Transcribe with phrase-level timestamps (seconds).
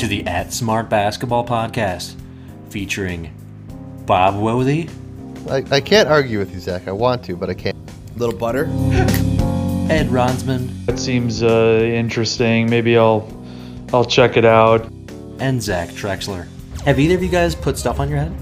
[0.00, 2.14] to the At Smart Basketball Podcast
[2.70, 3.34] featuring
[4.06, 4.88] Bob Wothy,
[5.50, 6.88] I, I can't argue with you, Zach.
[6.88, 7.76] I want to, but I can't.
[8.16, 8.64] Little butter.
[9.90, 12.70] Ed Ronsman, That seems uh, interesting.
[12.70, 13.28] Maybe I'll
[13.92, 14.86] I'll check it out.
[15.38, 16.46] and Zach Trexler.
[16.86, 18.32] Have either of you guys put stuff on your head?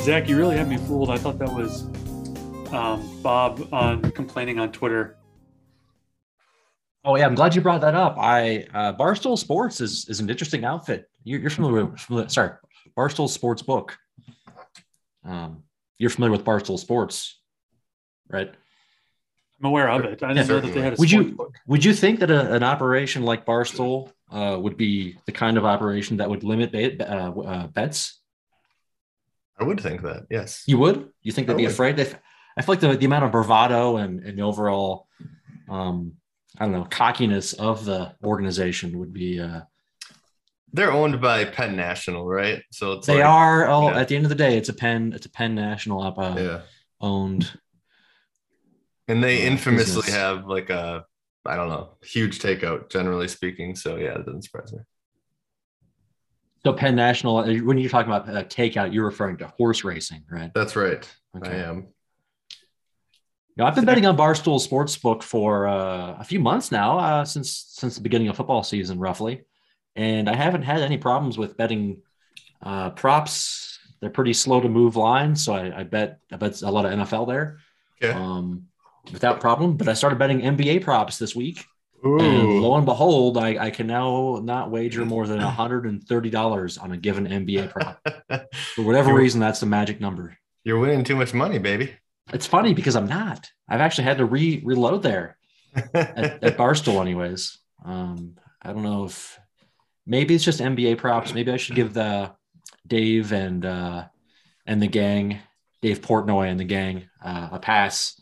[0.00, 1.10] Zach, you really had me fooled.
[1.10, 1.82] I thought that was
[2.72, 5.17] um, Bob on complaining on Twitter.
[7.08, 8.16] Oh yeah, I'm glad you brought that up.
[8.18, 11.08] I uh, Barstool Sports is is an interesting outfit.
[11.24, 12.50] You're, you're familiar with familiar, sorry
[12.94, 13.96] Barstool Sports book.
[15.24, 15.62] Um,
[15.96, 17.40] you're familiar with Barstool Sports,
[18.28, 18.50] right?
[19.58, 20.22] I'm aware of it.
[20.22, 21.54] I didn't Yeah, know that they had a Would sports you book.
[21.66, 25.64] would you think that a, an operation like Barstool uh, would be the kind of
[25.64, 28.20] operation that would limit bet, uh, uh, bets?
[29.58, 30.26] I would think that.
[30.28, 30.62] Yes.
[30.66, 31.08] You would?
[31.22, 31.72] You think they'd I be would.
[31.72, 31.96] afraid?
[31.96, 32.12] They,
[32.58, 35.08] I feel like the, the amount of bravado and, and the overall,
[35.70, 36.17] um,
[36.58, 39.40] I don't know, cockiness of the organization would be.
[39.40, 39.60] Uh,
[40.72, 42.62] They're owned by Penn National, right?
[42.72, 43.68] So it's they like, are.
[43.68, 44.00] Oh, yeah.
[44.00, 45.12] at the end of the day, it's a Penn.
[45.14, 46.60] It's a Penn National up, uh, Yeah.
[47.00, 47.50] owned.
[49.06, 50.14] And they uh, infamously business.
[50.14, 51.04] have like a,
[51.46, 53.74] I don't know, huge takeout, generally speaking.
[53.74, 54.80] So yeah, it doesn't surprise me.
[56.64, 57.36] So Penn National.
[57.64, 60.50] When you're talking about uh, takeout, you're referring to horse racing, right?
[60.54, 61.08] That's right.
[61.36, 61.50] Okay.
[61.50, 61.88] I am.
[63.58, 67.24] You know, I've been betting on Barstool Sportsbook for uh, a few months now, uh,
[67.24, 69.42] since since the beginning of football season, roughly,
[69.96, 72.00] and I haven't had any problems with betting
[72.62, 73.80] uh, props.
[74.00, 76.92] They're pretty slow to move lines, so I, I bet I bet a lot of
[76.92, 77.58] NFL there
[78.00, 78.16] Okay.
[78.16, 78.68] um,
[79.12, 79.76] without problem.
[79.76, 81.64] But I started betting NBA props this week,
[82.04, 86.30] and lo and behold, I, I can now not wager more than hundred and thirty
[86.30, 87.98] dollars on a given NBA prop.
[88.76, 90.38] For whatever You're- reason, that's the magic number.
[90.62, 91.94] You're winning too much money, baby.
[92.32, 93.50] It's funny because I'm not.
[93.68, 95.36] I've actually had to re reload there
[95.74, 97.58] at, at Barstool, anyways.
[97.84, 99.38] Um, I don't know if
[100.06, 101.32] maybe it's just NBA props.
[101.34, 102.32] Maybe I should give the
[102.86, 104.04] Dave and uh,
[104.66, 105.38] and the gang,
[105.82, 108.20] Dave Portnoy and the gang, uh, a pass.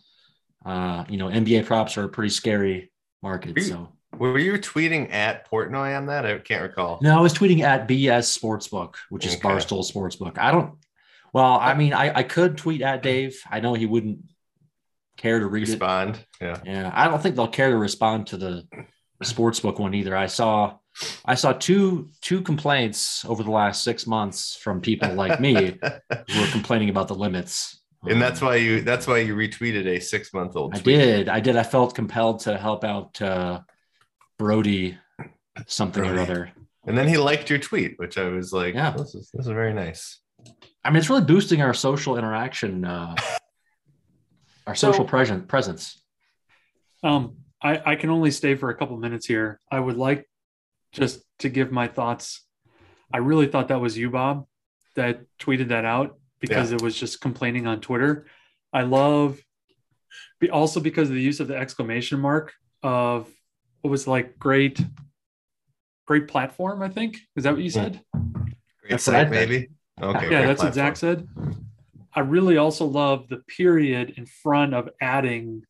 [0.64, 2.90] Uh, you know, NBA props are a pretty scary
[3.22, 3.60] market.
[3.62, 6.26] So Were you tweeting at Portnoy on that?
[6.26, 6.98] I can't recall.
[7.02, 9.48] no, I was tweeting at BS Sportsbook, which is Okay.
[9.48, 10.38] Barstool Sportsbook.
[10.38, 10.74] I don't.
[11.36, 13.38] Well, I mean, I, I could tweet at Dave.
[13.50, 14.20] I know he wouldn't
[15.18, 15.72] care to read it.
[15.72, 16.18] Respond.
[16.40, 16.58] Yeah.
[16.64, 18.66] Yeah, I don't think they'll care to respond to the
[19.22, 20.16] sports book one either.
[20.16, 20.78] I saw
[21.26, 25.78] I saw two two complaints over the last six months from people like me
[26.30, 27.82] who were complaining about the limits.
[28.08, 31.28] and that's Um, why you that's why you retweeted a six month old I did.
[31.28, 31.56] I did.
[31.56, 33.60] I felt compelled to help out uh,
[34.38, 34.96] Brody
[35.66, 36.50] something or other.
[36.86, 38.92] And then he liked your tweet, which I was like, Yeah.
[38.92, 40.18] this is this is very nice.
[40.86, 43.16] I mean, it's really boosting our social interaction, uh,
[44.66, 46.00] our social So- present presence.
[47.02, 49.60] Um, I, I can only stay for a couple minutes here.
[49.70, 50.28] I would like
[50.92, 52.42] just to give my thoughts.
[53.12, 54.46] I really thought that was you, Bob,
[54.94, 58.26] that tweeted that out because it was just complaining on Twitter.
[58.72, 59.38] I love
[60.52, 62.52] also because of the use of the exclamation mark
[62.82, 63.28] of
[63.80, 64.80] what was like great,
[66.06, 66.82] great platform.
[66.82, 68.00] I think is that what you said?
[68.12, 69.48] Great That's what I site, said.
[69.48, 69.68] maybe.
[70.02, 70.22] Okay.
[70.24, 71.26] yeah, great that's what Zach said.
[72.14, 75.64] I really also love the period in front of adding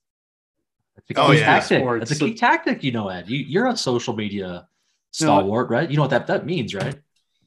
[0.96, 1.46] It's a Oh, key yeah.
[1.46, 1.78] tactic.
[1.80, 2.10] Sports.
[2.10, 3.28] It's a key tactic, you know, Ed.
[3.28, 4.66] You, you're a social media
[5.12, 5.88] stalwart, right?
[5.90, 6.96] You know what that, that means, right?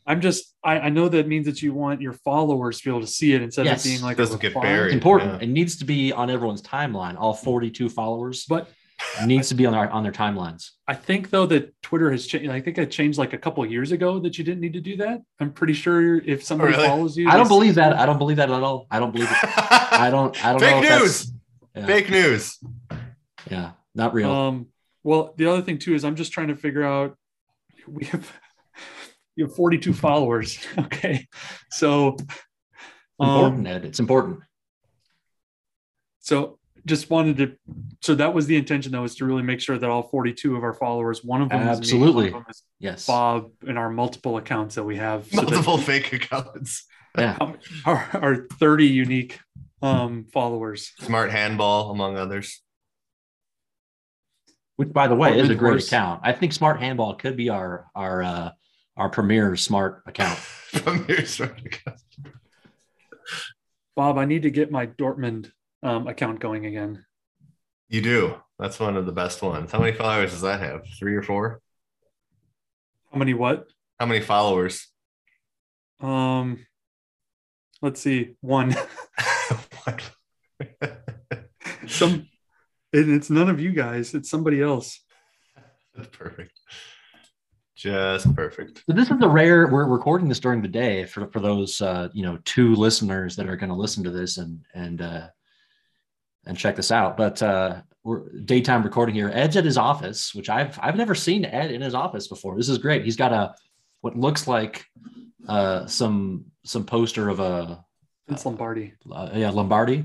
[0.07, 3.01] I'm just I, I know that means that you want your followers to be able
[3.01, 3.85] to see it instead Yes.
[3.85, 4.61] of being like it Doesn't a get reply.
[4.63, 4.85] buried.
[4.87, 5.33] It's important.
[5.33, 5.39] Yeah.
[5.47, 7.15] It needs to be on everyone's timeline.
[7.17, 8.73] All 42 followers But it
[9.25, 10.71] needs to be on our on their timelines.
[10.87, 12.49] I think though that Twitter has changed.
[12.49, 14.81] I think it changed like a couple of years ago that you didn't need to
[14.81, 15.21] do that.
[15.39, 16.87] I'm pretty sure if somebody really?
[16.87, 17.93] follows you, I don't believe that.
[17.93, 18.87] I don't believe that at all.
[18.91, 19.37] I don't believe it.
[19.43, 20.45] I don't.
[20.45, 20.67] I don't know.
[20.67, 21.31] Fake if news.
[21.75, 22.59] Yeah, Fake news.
[23.49, 24.31] yeah, not real.
[24.31, 24.67] Um,
[25.03, 27.17] well, the other thing too is I'm just trying to figure out.
[27.87, 28.31] We have
[29.35, 30.59] you have 42 followers.
[30.77, 31.27] Okay,
[31.71, 32.17] so
[33.19, 33.85] important, um, Ed.
[33.85, 34.39] It's important.
[36.19, 37.55] so just wanted to.
[38.01, 40.63] So that was the intention, though, is to really make sure that all 42 of
[40.63, 42.25] our followers, one of them is me, Absolutely.
[42.25, 43.05] one of them is Yes.
[43.07, 45.25] Bob, and our multiple accounts that we have.
[45.27, 46.85] so that- Multiple fake accounts.
[47.17, 47.37] Yeah.
[47.85, 49.39] our, our 30 unique
[49.81, 52.61] um followers Smart handball, among others.
[54.75, 55.87] Which, by the way, Or is a great horse.
[55.87, 56.21] account.
[56.23, 58.49] I think Smart Handball could be our our uh,
[58.95, 60.37] our premier smart account.
[60.69, 61.99] From your smart account.
[63.95, 65.51] bob i need to get my dortmund
[65.83, 67.05] um, account going again
[67.87, 68.35] You do.
[68.57, 69.71] That's one of the best ones.
[69.71, 70.81] How many followers does that have?
[70.99, 71.61] Three or four?
[73.11, 73.67] how many what
[73.99, 74.87] How many followers?
[76.01, 76.65] um
[77.81, 78.71] let's see one
[81.87, 82.27] some
[82.93, 85.01] and it's none of you guys it's somebody else
[85.95, 86.53] That's perfect.
[87.75, 88.83] Just perfect.
[88.85, 89.67] So this is a rare.
[89.67, 93.47] We're recording this during the day for for those uh, you know two listeners that
[93.47, 95.27] are going to listen to this and and uh,
[96.49, 97.15] and check this out.
[97.15, 99.29] But uh, we're daytime recording here.
[99.33, 102.57] Ed's at his office, which I've I've never seen Ed in his office before.
[102.57, 103.05] This is great.
[103.05, 103.53] He's got a
[104.01, 104.83] what looks like
[105.47, 107.83] uh, some some poster of a
[108.27, 108.93] Vince Lombardi.
[109.11, 110.03] uh, yeah Lombardi.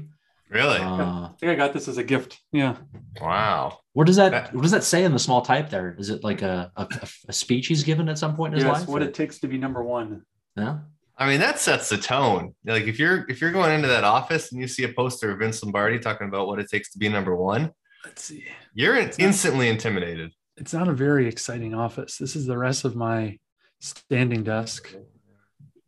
[0.50, 0.76] Really?
[0.78, 2.40] Uh, I think I got this as a gift.
[2.52, 2.76] Yeah.
[3.20, 3.78] wow.
[3.94, 5.96] what does that That- what does that say in the small type there?
[5.98, 6.86] Is it like a a,
[7.28, 8.80] a speech he's given at some point in his Yes.
[8.80, 8.88] life?
[8.88, 10.24] What or- it takes to be number one.
[10.56, 10.78] yeah.
[11.16, 12.54] I mean, that sets the tone.
[12.64, 15.38] Like if you're if you're going into that office and you see a poster of
[15.38, 17.70] Vince Lombardi talking about what it takes to be number one,
[18.04, 18.44] Let's see.
[18.74, 20.32] you're in- instantly intimidated.
[20.56, 22.16] It's not a very exciting office.
[22.18, 23.38] This is the rest of my
[23.80, 24.92] standing desk.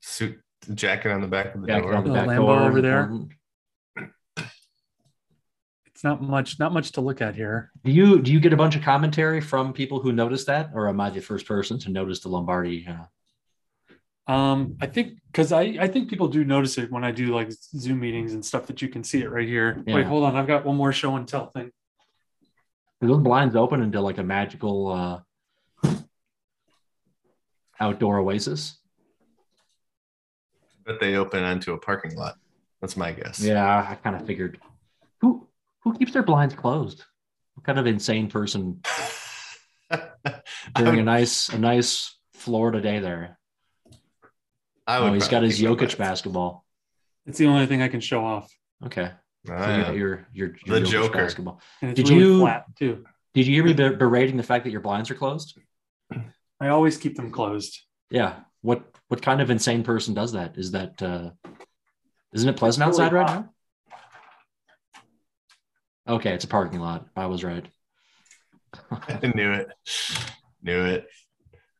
[0.00, 0.38] Suit
[0.75, 1.94] jacket on the back of the Jacket door.
[1.94, 3.11] on the back Lambo door, over there.
[5.87, 7.70] It's not much, not much to look at here.
[7.84, 10.88] Do you do you get a bunch of commentary from people who notice that, or
[10.88, 12.87] am I the first person to notice the Lombardi?
[12.87, 13.05] Uh,
[14.26, 17.52] Um, I think because I, I think people do notice it when I do like
[17.52, 19.82] Zoom meetings and stuff that you can see it right here.
[19.87, 19.94] Yeah.
[19.94, 20.34] Wait, hold on.
[20.34, 21.70] I've got one more show and tell thing.
[23.00, 25.20] those blinds open into like a magical uh,
[27.81, 28.78] outdoor oasis?
[30.84, 32.37] But they open onto a parking lot.
[32.81, 33.40] That's my guess.
[33.40, 34.58] Yeah, I kind of figured.
[35.20, 35.49] Who
[35.81, 37.05] who keeps their blinds closed?
[37.55, 38.81] What kind of insane person
[39.90, 40.11] I
[40.75, 43.38] during a nice a nice Florida day there?
[44.87, 45.94] I would Oh, he's got his keep Jokic bets.
[45.97, 46.65] basketball.
[47.27, 48.53] It's the only thing I can show off,
[48.85, 49.11] Okay,
[49.47, 49.93] so you got yeah.
[49.93, 51.19] your your, your The Jokic Joker.
[51.19, 51.61] basketball.
[51.83, 53.05] and it's Did really you- flat too.
[53.35, 55.59] Did you hear me berating the fact that your blinds are closed?
[56.61, 57.79] I always keep them closed.
[58.11, 58.41] Yeah.
[58.62, 60.56] What what kind of insane person does that?
[60.56, 61.31] Is that uh
[62.33, 63.49] isn't it pleasant It's really outside right hot.
[66.06, 66.15] now?
[66.15, 67.06] Okay, it's a parking lot.
[67.17, 67.67] I was right.
[68.91, 69.69] I knew it.
[70.62, 71.06] Knew it.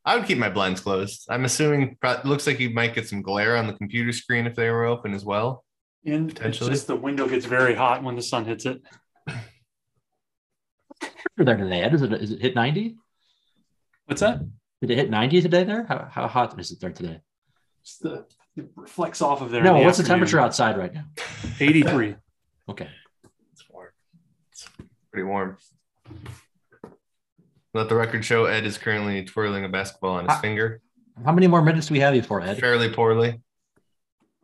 [0.07, 1.27] I would keep my blinds closed.
[1.29, 4.55] I'm assuming pro- looks like you might get some glare on the computer screen if
[4.55, 5.65] they were open as well.
[6.05, 6.71] And it's Potentially.
[6.71, 8.81] just the window gets very hot when the sun hits it.
[11.37, 11.83] You're there today.
[11.83, 11.93] Ed.
[11.95, 12.97] Is it is it hit 90?
[14.07, 14.41] What's that?
[14.81, 15.85] Did it hit 90 today there?
[15.85, 17.21] How, how hot is it there today?
[17.85, 18.25] Just the
[18.57, 19.63] it reflects off of there.
[19.63, 21.05] no, in what's the temperature outside right now?
[21.61, 22.15] 83.
[22.71, 22.89] Okay.
[23.53, 23.91] It's warm.
[24.53, 24.67] It's
[25.11, 25.59] pretty warm.
[27.77, 30.41] Let the record show Ed is currently twirling a basketball on his Ah.
[30.41, 30.81] finger
[31.25, 32.59] How many more minutes do we have you for, Ed?
[32.59, 33.41] fairly poorly.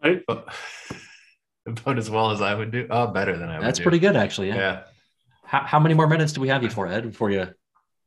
[0.04, 0.22] Right?
[0.26, 0.54] But
[1.66, 2.86] about as well as I would do.
[2.90, 3.82] Oh, better than I would That's do.
[3.84, 4.48] pretty good actually.
[4.48, 4.56] Yeah.
[4.56, 4.82] Yeah.
[5.44, 7.46] How, how many more minutes do we have you for, Ed, before you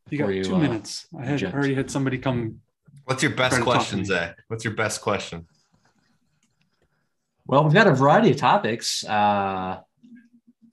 [0.09, 1.07] You got you, two uh, minutes.
[1.17, 1.53] I had eject.
[1.55, 2.59] already had somebody come.
[3.05, 4.05] What's your best Try to talk to question.
[4.05, 4.37] Zach?
[4.47, 5.47] What's your best question?
[7.47, 9.03] Well, we've got a variety of topics.
[9.05, 9.79] Uh,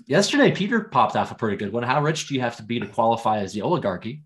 [0.07, 1.83] yesterday, Peter popped off a pretty good one.
[1.83, 4.23] How rich do you have to be to qualify as the oligarchy?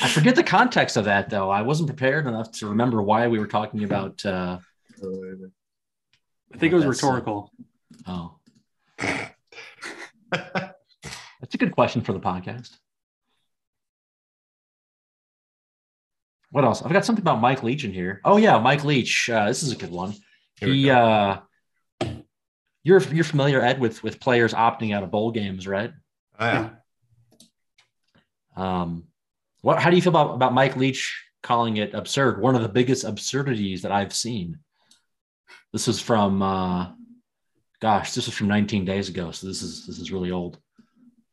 [0.00, 1.50] I forget the context of that, though.
[1.50, 4.24] I wasn't prepared enough to remember why we were talking about.
[4.24, 4.58] Uh,
[5.02, 7.50] I think it was That's, uh, rhetorical.
[8.06, 8.36] oh,
[10.30, 12.76] that's a good question for the podcast.
[16.50, 16.82] What else?
[16.82, 18.20] I've got something about Mike Leach in here.
[18.24, 19.28] Oh yeah, Mike Leach.
[19.28, 20.14] Uh, this is a good one.
[20.60, 20.94] Here he go.
[20.94, 21.40] uh
[22.84, 25.90] you're you're familiar ed with with players opting out of bowl games right
[26.38, 26.70] Oh, yeah.
[28.56, 29.04] Um
[29.62, 32.68] what how do you feel about about mike leach calling it absurd one of the
[32.68, 34.58] biggest absurdities that i've seen
[35.72, 36.90] this is from uh
[37.80, 40.58] gosh this is from 19 days ago so this is this is really old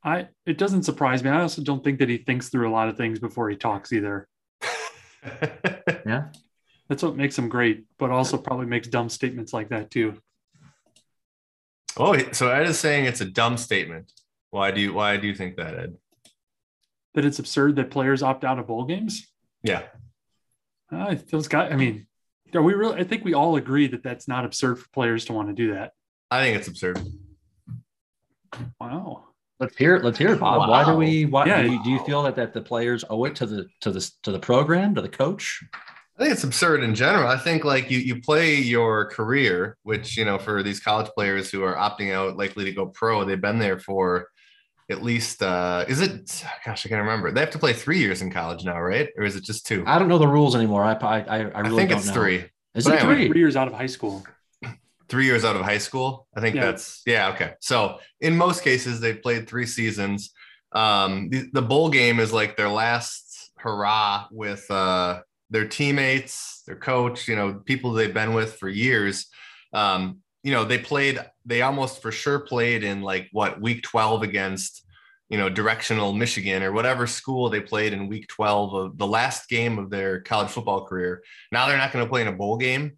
[0.04, 1.30] I it doesn't surprise me.
[1.30, 3.94] I also don't think that he thinks through a lot of things before he talks
[3.94, 4.28] either.
[6.06, 6.30] yeah
[6.90, 10.18] That's what makes him great, but also probably makes dumb statements like that too.
[11.98, 14.12] oh, so Ed is saying it's a dumb statement.
[14.50, 15.98] Why do you why do you think that, Ed?
[17.14, 19.28] That it's absurd that players opt out of bowl games.
[19.64, 19.84] Yeah.
[20.92, 21.72] Uh, those guys.
[21.72, 22.08] I mean,
[22.54, 23.00] are we really?
[23.00, 25.74] I think we all agree that that's not absurd for players to want to do
[25.74, 25.92] that.
[26.30, 27.00] I think it's absurd.
[28.80, 29.26] Wow.
[29.60, 31.62] let's hear it let's hear it bob why do we why Yeah.
[31.62, 34.12] do, you, do you feel that that the players owe it to the to the
[34.24, 35.64] to the program to the coach
[36.18, 37.28] I think it's absurd in general.
[37.30, 41.50] I think like you you play your career, which you know for these college players
[41.50, 44.28] who are opting out, likely to go pro, they've been there for
[44.92, 47.32] at least uh is it gosh, I can't remember.
[47.32, 49.10] They have to play three years in college now, right?
[49.18, 49.84] Or is it just two?
[49.88, 52.08] i don't know the rules anymore i i i, I I really think don't it's
[52.08, 52.46] know three.
[52.76, 53.16] is But it anyway.
[53.16, 54.24] three Three years out of high school.
[55.10, 56.28] Three years out of high school.
[56.38, 56.66] I think Yeah.
[56.68, 57.52] that's yeah, okay.
[57.60, 60.32] So in most cases, they've played three seasons.
[60.72, 66.78] Um, the, the bowl game is like their last hurrah with uh their teammates, their
[66.78, 69.28] coach, you know, people they've been with for years.
[69.74, 74.24] Um, you know, they played, they almost for sure played in like what week 12
[74.24, 74.86] against
[75.30, 79.48] you know, directional Michigan or whatever school they played in week 12 of the last
[79.48, 81.24] game of their college football career.
[81.54, 82.98] Now they're not going to play in a bowl game,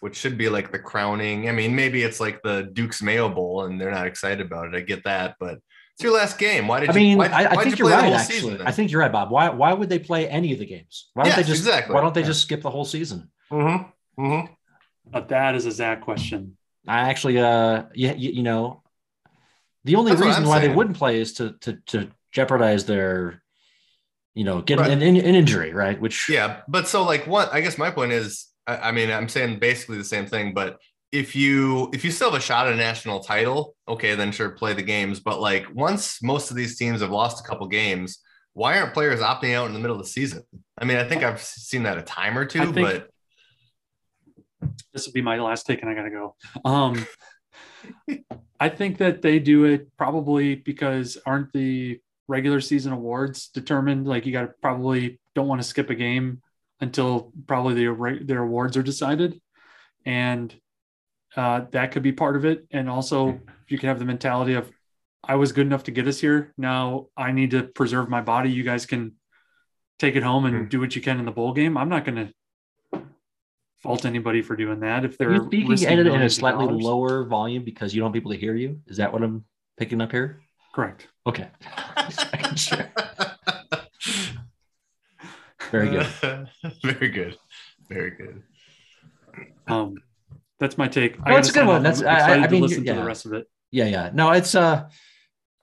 [0.00, 1.48] which should be like the crowning.
[1.48, 4.76] I mean, maybe it's like the Duke's Mayo Bowl and they're not excited about it.
[4.76, 5.54] I get that, but
[5.94, 6.68] it's your last game.
[6.68, 6.98] Why did I you?
[7.00, 8.20] mean, why, I, I think you you're play right.
[8.20, 8.60] Actually, season?
[8.66, 9.30] I think you're right, Bob.
[9.30, 11.08] Why why would they play any of the games?
[11.14, 11.94] Why don't Yes, they just exactly.
[11.94, 12.26] Why don't they Yeah.
[12.26, 13.30] just skip the whole season?
[13.50, 14.22] Mm-hmm.
[14.22, 14.52] Mm-hmm.
[15.06, 16.56] But that is a Zach question.
[16.88, 18.82] I actually, uh, yeah, you, you know,
[19.84, 23.42] the only That's reason I'm why they wouldn't play is to to to jeopardize their,
[24.34, 24.90] you know, getting Right.
[24.92, 26.00] an, an, an injury, right?
[26.00, 27.52] Which Yeah, but so like what?
[27.52, 30.78] I guess my point is, I, I mean, I'm saying basically the same thing, but
[31.12, 34.50] if you if you still have a shot at a national title, okay, then sure,
[34.50, 35.20] play the games.
[35.20, 38.18] But like once most of these teams have lost a couple games,
[38.54, 40.42] why aren't players opting out in the middle of the season?
[40.76, 43.10] I mean, I think I've seen that a time or two, I think- but
[44.92, 46.34] This will be my last take, and I gotta go.
[46.64, 47.06] Um,
[48.58, 54.06] I think that they do it probably because aren't the regular season awards determined?
[54.06, 56.42] Like you got to probably don't want to skip a game
[56.80, 59.40] until probably the their awards are decided,
[60.04, 60.54] and
[61.36, 62.66] uh, that could be part of it.
[62.70, 64.70] And also, you can have the mentality of,
[65.22, 66.54] I was good enough to get us here.
[66.56, 68.50] Now I need to preserve my body.
[68.50, 69.12] You guys can
[69.98, 70.70] take it home and Mhm.
[70.70, 71.76] do what you can in the bowl game.
[71.76, 72.32] I'm not going to
[73.86, 76.66] fault anybody for doing that if they're you speaking risking in, a- in a slightly
[76.66, 76.82] dollars.
[76.82, 78.80] lower volume because you don't want people to hear you.
[78.86, 79.44] Is that what I'm
[79.76, 80.40] picking up here?
[80.74, 81.08] Correct.
[81.26, 81.48] Okay,
[85.70, 86.06] very good.
[86.82, 87.36] very good,
[87.88, 88.42] very good.
[89.66, 89.96] Um,
[90.58, 91.24] that's my take.
[91.26, 91.82] No, it's a good one.
[91.82, 93.46] That's- I'm I- I- excited to mean, listen to the rest of it.
[93.70, 94.10] Yeah, yeah.
[94.14, 94.88] No, it's uh,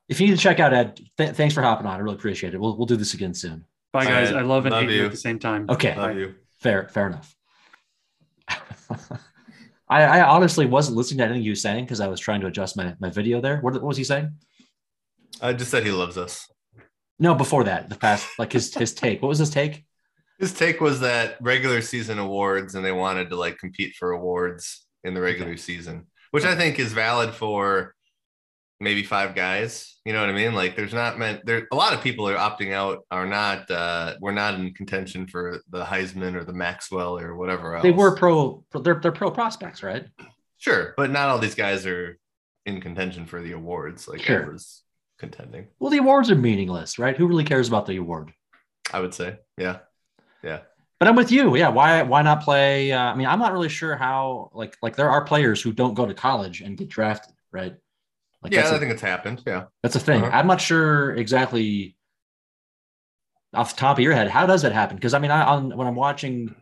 [0.10, 1.96] if you need to check out Ed, th- thanks for hopping on.
[1.96, 2.60] I really appreciate it.
[2.60, 3.66] We'll we'll do this again soon.
[3.92, 4.30] Bye, guys.
[4.30, 4.44] All right.
[4.44, 5.06] I love and Love hate you you.
[5.06, 5.68] at the same time.
[5.70, 6.36] Okay, Love you.
[6.60, 7.34] fair, fair enough.
[9.90, 12.48] I, I honestly wasn't listening to anything you were saying because I was trying to
[12.48, 13.60] adjust my, my video there.
[13.60, 14.34] What, what was he saying?
[15.42, 16.48] I just said he loves us.
[17.20, 19.22] No, before that, the past like his his take.
[19.22, 19.86] What was his take?
[20.40, 24.86] His take was that regular season awards and they wanted to like compete for awards
[25.04, 27.94] in the regular season, which I think is valid for
[28.80, 29.98] maybe five guys.
[30.06, 30.54] You know what I mean?
[30.54, 34.16] Like there's not meant there a lot of people are opting out are not uh
[34.20, 37.84] we're not in contention for the Heisman or the Maxwell or whatever else.
[37.84, 38.64] They were pro.
[38.74, 40.06] They're they're pro prospects, right?
[40.58, 42.18] sure, but not all these guys are
[42.66, 44.46] in contention for the awards like Sure.
[44.46, 44.84] I was
[45.20, 45.68] contending.
[45.80, 47.16] Well, the awards are meaningless, right?
[47.18, 48.34] Who really cares about the award?
[48.92, 49.38] I would say.
[49.58, 49.80] Yeah.
[50.44, 50.60] Yeah.
[51.00, 51.56] But I'm with you.
[51.58, 52.92] Yeah, why why not play?
[52.92, 54.52] Uh, I mean, I'm not really sure how.
[54.54, 57.76] Like like there are players who don't go to college and get drafted, right?
[58.44, 59.42] Like yeah, I a, think it's happened.
[59.48, 59.66] Yeah.
[59.82, 60.24] that's a thing.
[60.24, 60.38] Uh-huh.
[60.38, 61.96] I'm not sure exactly
[63.54, 64.98] off the top of your head how does that happen?
[64.98, 66.54] Because I mean, I on when I'm watching,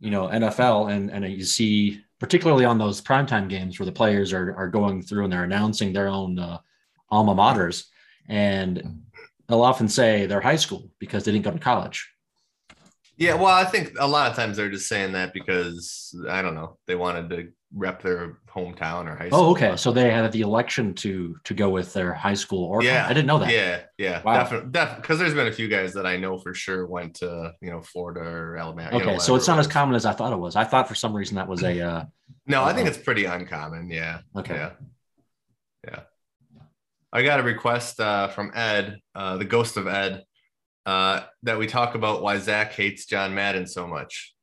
[0.00, 4.32] you know, NFL and and you see particularly on those primetime games where the players
[4.32, 6.58] are are going through and they're announcing their own uh,
[7.10, 7.86] alma maters,
[8.28, 9.02] and
[9.48, 12.08] they'll often say they're high school because they didn't go to college.
[13.18, 16.54] Yeah, well, I think a lot of times they're just saying that because I don't
[16.54, 19.40] know, they wanted to rep their hometown or high school.
[19.40, 19.76] Oh, okay.
[19.76, 23.08] So they had the election to to go with their high school or yeah, I
[23.08, 23.50] didn't know that.
[23.50, 24.34] Yeah, yeah, Wow.
[24.34, 25.02] definitely, definitely.
[25.02, 27.82] Because there's been a few guys that I know for sure went to you know
[27.82, 28.96] Florida or Alabama.
[28.98, 30.56] you know, Okay, so it's not as common as I thought it was.
[30.56, 32.04] I thought for some reason that was a uh,
[32.46, 32.94] No, I think Uh-huh.
[32.96, 33.90] it's pretty uncommon.
[33.90, 34.20] Yeah.
[34.36, 34.54] okay.
[34.54, 34.70] Yeah.
[35.84, 36.00] Yeah.
[37.12, 40.22] I got a request uh, from Ed, uh, the ghost of Ed,
[40.86, 44.34] uh, that we talk about why Zach hates John Madden so much.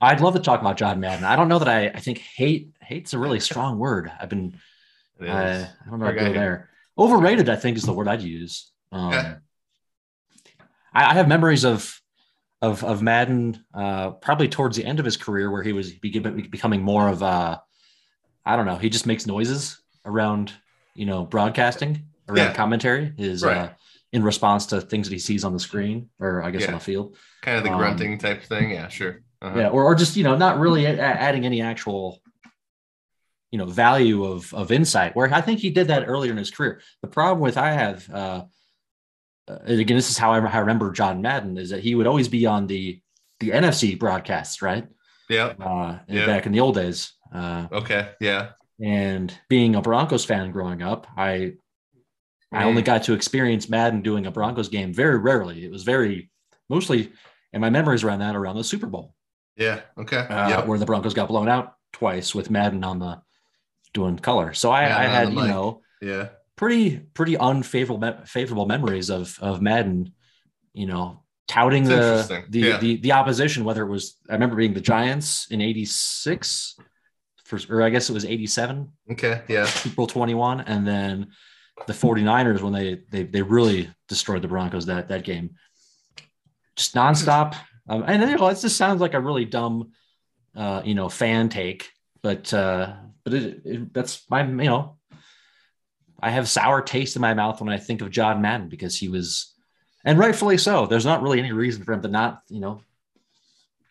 [0.00, 1.24] I'd love to talk about John Madden.
[1.24, 4.10] I don't know that I I think hate hate's a really strong word.
[4.20, 4.58] I've been
[5.20, 6.70] uh, I don't know how go there.
[6.96, 8.70] Overrated, I think, is the word I'd use.
[8.92, 9.34] Um, Yeah.
[10.94, 12.00] I, I have memories of
[12.62, 16.82] of of Madden uh, probably towards the end of his career where he was becoming
[16.82, 17.62] more of a
[18.46, 18.76] I don't know.
[18.76, 20.52] He just makes noises around
[20.94, 22.54] you know broadcasting around Yeah.
[22.54, 23.12] commentary.
[23.16, 23.56] His Right.
[23.56, 23.68] uh,
[24.12, 26.80] in response to things that he sees on the screen or I guess on the
[26.80, 27.16] field.
[27.42, 28.70] kind of the um, grunting type thing.
[28.70, 29.22] Yeah, sure.
[29.40, 29.58] Uh-huh.
[29.58, 32.20] Yeah, or, or just you know not really a- adding any actual
[33.50, 35.14] you know value of of insight.
[35.16, 36.80] Where I think he did that earlier in his career.
[37.02, 38.44] The problem with I have uh,
[39.48, 42.28] uh, again, this is how I, I remember John Madden is that he would always
[42.28, 43.00] be on the
[43.40, 44.86] the NFC broadcasts, right?
[45.30, 45.54] Yeah.
[45.60, 46.26] Uh, Yeah.
[46.26, 47.12] Back in the old days.
[47.32, 48.10] Uh, Okay.
[48.20, 48.50] Yeah.
[48.82, 51.54] and being a Broncos fan growing up, I
[52.50, 55.64] I only got to experience Madden doing a Broncos game very rarely.
[55.64, 56.30] It was very
[56.70, 57.12] mostly,
[57.52, 59.14] and my memories around that around the Super Bowl
[59.58, 59.80] Yeah.
[59.98, 60.16] Okay.
[60.18, 60.66] uh, yep.
[60.66, 63.20] where the Broncos got blown out twice with Madden on the
[63.92, 64.54] doing color.
[64.54, 65.48] So I, I had you mic.
[65.48, 66.28] know Yeah.
[66.56, 70.12] pretty pretty unfavorable favorable memories of of Madden,
[70.74, 72.76] you know, touting the the, Yeah.
[72.78, 73.64] the the opposition.
[73.64, 76.76] Whether it was I remember being the Giants in '86,
[77.44, 79.42] for or I guess it was '87, Okay.
[79.48, 79.66] Yeah.
[79.86, 81.28] April 21, and then
[81.86, 85.56] the 49ers when they they they really destroyed the Broncos that that game.
[86.76, 87.54] Just nonstop.
[87.88, 89.92] Um, and then you know, it just sounds like a really dumb
[90.56, 91.90] uh, you know, fan take,
[92.22, 94.96] but uh but it, it that's my you know
[96.20, 99.08] I have sour taste in my mouth when I think of John Madden because he
[99.08, 99.54] was
[100.04, 100.86] and rightfully so.
[100.86, 102.80] There's not really any reason for him to not, you know,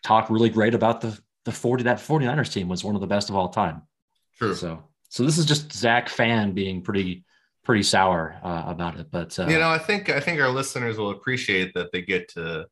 [0.02, 3.30] talk really great about the the 40 that 49ers team was one of the best
[3.30, 3.82] of all time.
[4.36, 4.54] True.
[4.54, 7.24] So so this is just Zach fan being pretty
[7.64, 9.10] pretty sour uh, about it.
[9.10, 12.28] But uh, you know, I think I think our listeners will appreciate that they get
[12.30, 12.66] to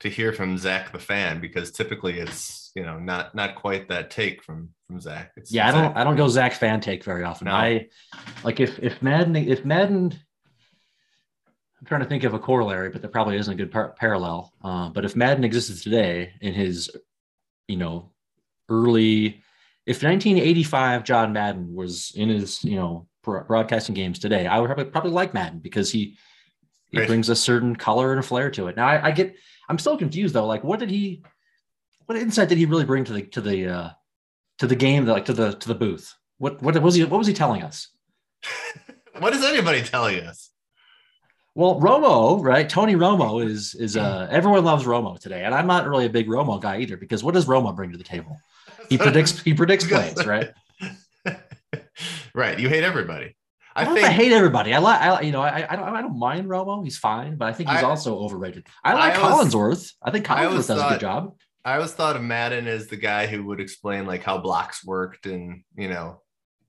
[0.00, 4.10] to hear from Zach the fan because typically it's you know not not quite that
[4.10, 5.32] take from from Zach.
[5.36, 7.46] It's yeah, I don't I don't go Zach fan take very often.
[7.46, 7.52] No.
[7.52, 7.88] I
[8.44, 10.12] like if if Madden if Madden.
[11.78, 14.52] I'm trying to think of a corollary, but there probably isn't a good par- parallel.
[14.62, 16.90] Uh, but if Madden existed today in his,
[17.68, 18.10] you know,
[18.68, 19.42] early,
[19.86, 24.84] if 1985 John Madden was in his, you know, broadcasting games today, I would probably,
[24.84, 26.18] probably like Madden because he
[26.90, 27.06] he Right.
[27.06, 28.76] brings a certain color and a flair to it.
[28.76, 29.36] Now I, I get,
[29.70, 30.46] I'm still confused though.
[30.46, 31.22] Like, what did he,
[32.06, 33.90] what insight did he really bring to the to the uh,
[34.58, 36.12] to the game, like to the to the booth?
[36.38, 37.88] What what was he what was he telling us?
[39.20, 40.50] what is anybody telling us?
[41.54, 42.68] Well, Romo, right?
[42.68, 46.26] Tony Romo is is uh everyone loves Romo today, and I'm not really a big
[46.26, 48.40] Romo guy either because what does Romo bring to the table?
[48.88, 50.50] He predicts he predicts plays, right?
[52.34, 52.58] right.
[52.58, 53.36] You hate everybody.
[53.74, 54.74] I, I don't think I hate everybody.
[54.74, 56.82] I like I you know I, I don't I don't mind Romo.
[56.82, 58.66] He's fine, but I think he's I- also overrated.
[58.84, 59.92] I like I always- Collinsworth.
[60.02, 61.36] I think Collinsworth does a good job.
[61.64, 65.26] I always thought of Madden as the guy who would explain like how blocks worked
[65.26, 66.22] and you know,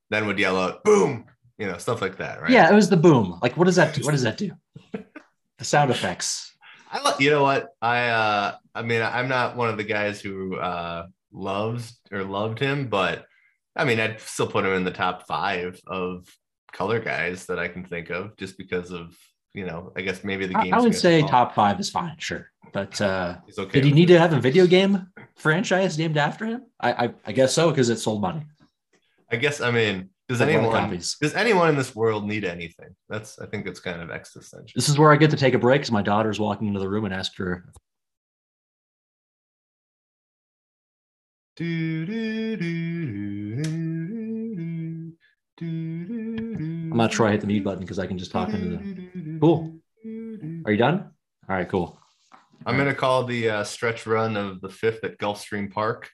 [0.10, 1.26] then would yell out boom,
[1.58, 2.52] you know, stuff like that, right?
[2.52, 3.40] Yeah, it was the boom.
[3.42, 3.96] Like, what does that?
[3.96, 4.04] do?
[4.04, 4.52] What does that do?
[5.58, 6.54] the sound effects.
[6.92, 7.70] I you know what?
[7.82, 12.60] I uh I mean I'm not one of the guys who uh loves or loved
[12.60, 13.26] him, but
[13.76, 16.28] I mean I'd still put him in the top five of
[16.72, 19.18] color guys that I can think of just because of
[19.54, 20.74] you know, I guess maybe the game.
[20.74, 22.50] I would say top five is fine, sure.
[22.72, 23.82] But uh, okay.
[23.82, 24.14] did he need it.
[24.14, 26.64] to have a video game franchise named after him?
[26.80, 28.46] I I, I guess so because it sold money.
[29.30, 32.26] I guess I mean, does Sold a lot of anyone does anyone in this world
[32.26, 32.96] need anything?
[33.10, 34.72] That's I think it's kind of existential.
[34.74, 36.90] This is where I get to take a break because my daughter's walking into the
[36.90, 37.66] room and asked her.
[45.60, 46.31] I'm
[46.92, 49.40] I'm not sure I hit the mute button because I can just talk into the.
[49.40, 49.74] Cool.
[50.66, 51.10] Are you done?
[51.50, 51.98] All right, cool.
[52.66, 56.10] I'm going to call the uh, stretch run of the fifth at Gulfstream Park.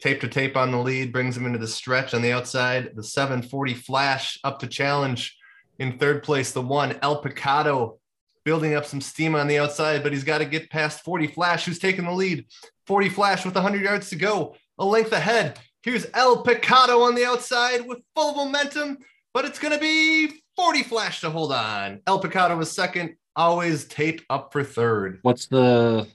[0.00, 2.92] Tape to tape on the lead brings him into the stretch on the outside.
[2.94, 5.36] The 740 flash up to challenge
[5.78, 6.52] in third place.
[6.52, 7.98] The one El Picado
[8.44, 11.64] building up some steam on the outside, but he's got to get past 40 flash,
[11.64, 12.46] who's taking the lead.
[12.86, 15.58] 40 flash with 100 yards to go, a length ahead.
[15.82, 18.98] Here's El Picado on the outside with full momentum,
[19.36, 22.00] but it's going to be 40 flash to hold on.
[22.06, 25.18] El Picado was second, always tape up for third.
[25.20, 26.06] What's the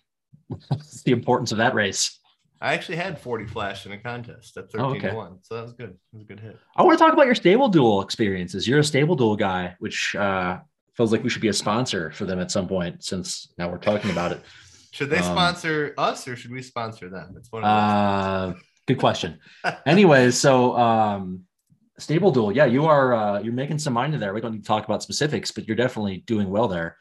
[0.48, 2.18] what's the importance of that race?
[2.60, 5.10] I actually had 40 flash in a contest at 13 Oh, okay.
[5.10, 5.38] to 1.
[5.44, 5.92] So that was good.
[5.92, 6.58] It was a good hit.
[6.76, 8.68] I want to talk about your stable duel experiences.
[8.68, 10.58] You're a stable duel guy, which uh,
[10.98, 13.04] feels like we should be a sponsor for them at some point.
[13.04, 14.42] Since now we're talking about it.
[14.94, 17.36] Should they Um, sponsor us or should we sponsor them?
[17.38, 18.54] It's one of Uh,
[18.88, 19.38] good question.
[19.86, 21.44] Anyways, so um,
[22.02, 24.34] stable duel, yeah, you are uh, you're making some money there.
[24.34, 26.98] We don't need to talk about specifics, but you're definitely doing well there.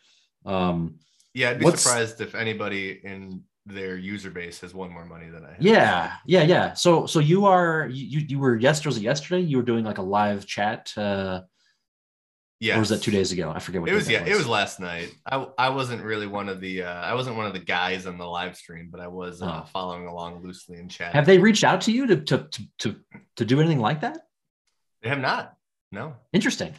[0.47, 0.97] Um.
[1.35, 5.29] Yeah, I'd be what's- surprised if anybody in their user base has won more money
[5.29, 5.63] than I have.
[5.63, 6.73] yeah, yeah, yeah.
[6.75, 9.41] So so you are you you, were yesterday was it yesterday?
[9.43, 11.43] You were doing like a live chat, uh,
[12.59, 12.77] Yeah.
[12.77, 13.53] or was that two days ago?
[13.55, 15.15] I forget what It was yeah, it was last night.
[15.25, 18.19] I I wasn't really one of the uh I wasn't one of the guys on
[18.19, 19.67] the live stream, but I was uh, Oh.
[19.73, 21.13] following along loosely in chat.
[21.15, 22.97] Have they reached out to you to to to to,
[23.37, 24.19] to do anything like that?
[25.03, 25.57] They have not.
[25.93, 26.15] No.
[26.33, 26.75] Interesting.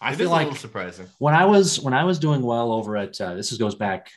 [0.00, 1.06] I It feel like little surprising.
[1.18, 4.10] when I was when I was doing well over at uh, this is, goes back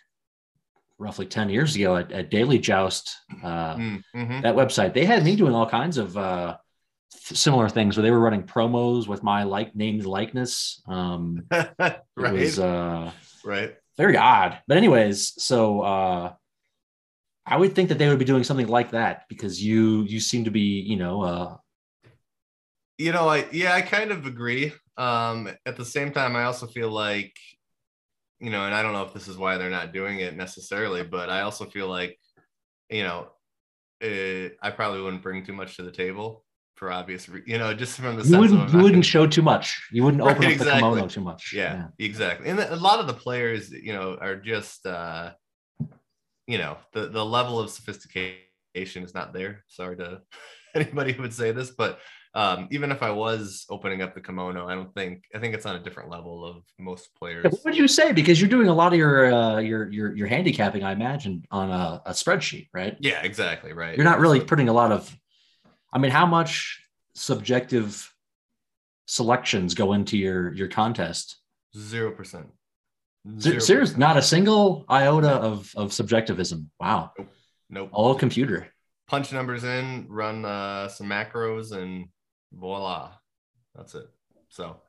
[0.98, 4.42] roughly ten years ago at, at Daily Joust, uh, Mm, mhm.
[4.42, 4.94] that website.
[4.94, 6.58] They had me doing all kinds of uh,
[7.12, 10.82] similar things where they were running promos with my like named likeness.
[10.88, 12.34] Um, it right.
[12.34, 13.12] was uh,
[13.46, 13.76] right.
[13.98, 16.34] very odd, but anyways, so uh,
[17.46, 20.44] I would think that they would be doing something like that because you you seem
[20.44, 21.58] to be you know uh,
[23.00, 26.68] you know i yeah i kind of agree um at the same time i also
[26.68, 27.34] feel like
[28.40, 31.02] you know and i don't know if this is why they're not doing it necessarily
[31.02, 32.20] but i also feel like
[32.90, 33.28] you know
[34.04, 36.44] uh, i probably wouldn't bring too much to the table
[36.76, 39.82] for obvious re- you know just from the you wouldn't you wouldn't show too much.
[39.92, 40.82] You wouldn't open Right, up exactly.
[40.82, 41.54] the kimono too much.
[41.54, 45.32] yeah, exactly and a lot of the players you know are just uh
[46.48, 50.22] you know the the level of sophistication is not there sorry to
[50.76, 52.00] anybody who would say this, but
[52.36, 55.66] um, even if I was opening up the kimono, I don't think I think it's
[55.66, 57.44] on a different level of most players.
[57.44, 58.12] What would you say?
[58.12, 61.72] Because you're doing a lot of your uh, your your your handicapping, I imagine, on
[61.72, 62.96] a, a spreadsheet, right?
[63.00, 63.74] Yeah, exactly.
[63.74, 63.96] Right.
[63.98, 65.16] You're not really putting a lot of.
[65.92, 66.84] I mean, how much
[67.16, 68.14] subjective
[69.08, 71.38] selections go into your your contest?
[71.78, 72.48] zero percent.
[73.38, 76.70] Ser- Serious, not a single iota of of subjectivism.
[76.80, 77.12] Wow,
[77.70, 77.90] Nope.
[77.92, 78.68] all computer.
[79.08, 82.06] Punch numbers in, run uh, some macros, and
[82.54, 83.12] voila,
[83.76, 84.08] that's it.
[84.50, 84.82] So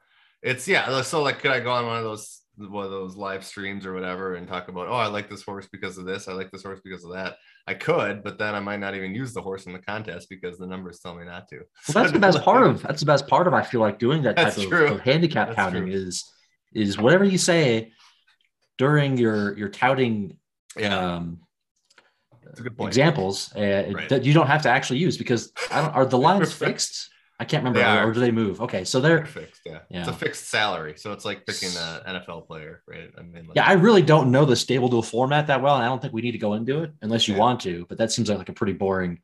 [0.43, 1.03] it's yeah.
[1.03, 3.95] So like, could I go on one of those one of those live streams or
[3.95, 4.89] whatever and talk about?
[4.89, 6.29] Oh, I like this horse because of this.
[6.29, 7.37] I like this horse because of that.
[7.67, 10.59] I could, but then I might not even use the horse in the contest because
[10.59, 11.57] the numbers tell me not to.
[11.89, 14.23] Well, that's the best part of that's the best part of I feel like doing
[14.23, 15.93] that type of, of handicap That's counting true.
[15.95, 16.25] is
[16.73, 17.93] is whatever you say
[18.79, 20.39] during your your touting
[20.77, 21.41] Yeah, um,
[22.49, 22.89] it's a good point.
[22.89, 24.09] examples uh, Right.
[24.09, 27.11] that you don't have to actually use because I don't, are the lines fixed?
[27.41, 28.61] I can't remember, or, or do they move?
[28.61, 29.63] Okay, so They're they're fixed.
[29.65, 29.79] Yeah.
[29.89, 30.01] Yeah.
[30.01, 33.11] it's a fixed salary, so it's like picking an NFL player, right?
[33.19, 33.65] I mean, like, yeah.
[33.67, 36.21] I really don't know the stable duel format that well, and I don't think we
[36.21, 37.41] need to go into it unless you Yeah.
[37.41, 37.87] want to.
[37.89, 39.21] But that seems like, like a pretty boring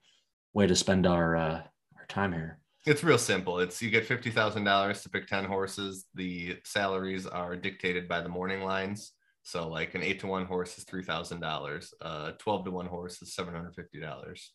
[0.54, 1.62] way to spend our uh,
[1.98, 2.58] our time here.
[2.86, 3.58] It's real simple.
[3.60, 6.06] It's you get fifty thousand dollars to pick ten horses.
[6.14, 9.12] The salaries are dictated by the morning lines.
[9.42, 11.92] So like an eight to one horse is three thousand dollars.
[12.00, 14.52] Uh, twelve to one horse is seven hundred fifty dollars.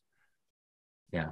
[1.12, 1.32] Yeah.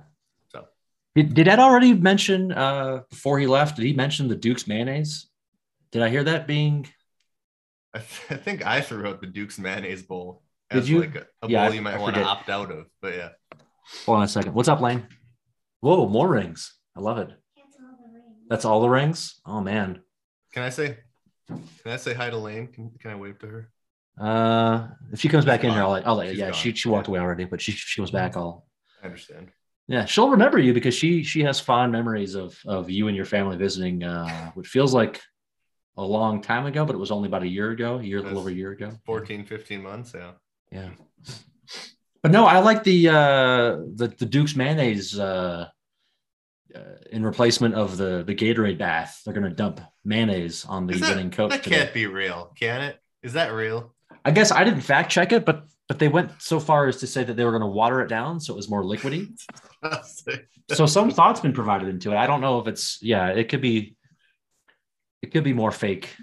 [1.18, 3.76] So Did, did Ed already mention uh, before he left?
[3.78, 5.28] Did he mention the Duke's mayonnaise?
[5.92, 6.88] Did I hear that being?
[7.94, 11.00] I, th- I think I threw out the Duke's mayonnaise bowl Did as you?
[11.02, 12.86] like a, a Yeah, bowl I- you might want to opt out of.
[13.02, 13.30] But yeah,
[14.06, 14.54] Hold on a second.
[14.54, 15.08] What's up, Lane?
[15.82, 16.76] Whoa, more rings.
[16.96, 17.30] I love it.
[18.50, 19.40] That's all the rings.
[19.46, 20.02] Oh man.
[20.54, 20.98] can I say?
[21.48, 22.68] Can I say hi to Lane?
[22.68, 23.72] Can, can I wave to her?
[24.20, 26.06] Uh, if she comes back in here, I'll let.
[26.08, 26.54] I'll let She's yeah, gone.
[26.54, 28.36] she she walked away already, but she she was back.
[28.38, 28.68] I'll
[29.02, 29.50] I understand.
[29.90, 33.26] Yeah, she'll remember you because she she has fond memories of of you and your
[33.26, 35.20] family visiting, uh, which feels like
[35.98, 38.22] a long time ago, but it was only about a year ago, a year, a
[38.22, 38.92] little over a year ago.
[39.06, 40.14] 14, 15 months.
[40.16, 40.32] Yeah.
[40.72, 40.90] Yeah.
[42.22, 45.68] But no, I like the uh the the Duke's mayonnaise uh,
[46.76, 46.80] uh
[47.12, 49.22] in replacement of the the Gatorade bath.
[49.26, 51.50] They're gonna dump mayonnaise on the Is that- winning coach.
[51.52, 51.78] That today.
[51.78, 53.00] can't be real, can it?
[53.24, 53.96] Is that real?
[54.24, 57.08] I guess I didn't fact check it, but but they went so far as to
[57.08, 59.28] say that they were going to water it down so it was more liquidy.
[60.70, 62.16] so some thought's been provided into it.
[62.16, 63.98] I don't know if it's yeah, it could be
[65.24, 66.16] it could be more fake.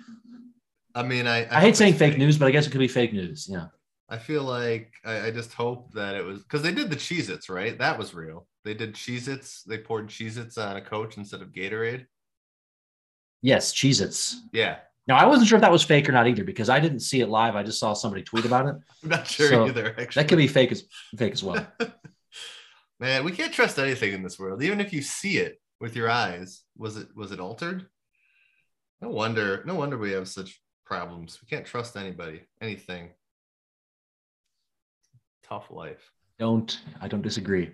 [0.94, 2.88] I mean, I, I, hate saying it's fake news, but I guess it could be
[2.88, 3.46] fake news.
[3.50, 3.66] Yeah.
[4.08, 7.28] I feel like I, I just hope that it was because they did the Cheez
[7.28, 7.76] Its, right?
[7.76, 8.46] That was real.
[8.64, 9.64] They did Cheez Its.
[9.64, 12.06] They poured Cheez Its on a coach instead of Gatorade.
[13.42, 14.40] Yes, Cheez Its.
[14.52, 14.76] Yeah.
[15.06, 17.20] Now I wasn't sure if that was fake or not either because I didn't see
[17.20, 17.54] it live.
[17.54, 18.74] I just saw somebody tweet about it.
[19.02, 20.22] I'm not sure So, either, actually.
[20.22, 20.84] That could be fake as
[21.16, 21.66] fake as well.
[23.00, 24.62] Man, we can't trust anything in this world.
[24.62, 27.86] Even if you see it with your eyes, was it was it altered?
[29.00, 31.38] No wonder, no wonder we have such problems.
[31.42, 33.10] We can't trust anybody, anything.
[35.44, 36.10] Tough life.
[36.38, 37.72] Don't I don't disagree.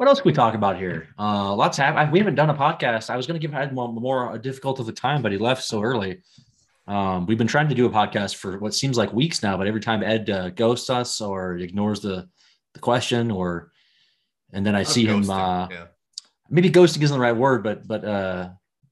[0.00, 1.08] What else can we talk about here?
[1.18, 2.10] Uh, lots happen.
[2.10, 3.10] We haven't done a podcast.
[3.10, 5.62] I was going to give Ed more, more difficult of the time, but he left
[5.62, 6.22] so early.
[6.86, 9.66] Um, we've been trying to do a podcast for what seems like weeks now, but
[9.66, 12.26] every time Ed uh, ghosts us or ignores the
[12.72, 13.72] the question, or
[14.54, 15.28] and then I see him.
[15.28, 15.86] Uh, yeah.
[16.48, 18.48] maybe ghosting isn't the right word, but but uh,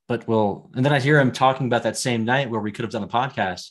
[0.09, 2.83] but well, and then I hear him talking about that same night where we could
[2.83, 3.71] have done a podcast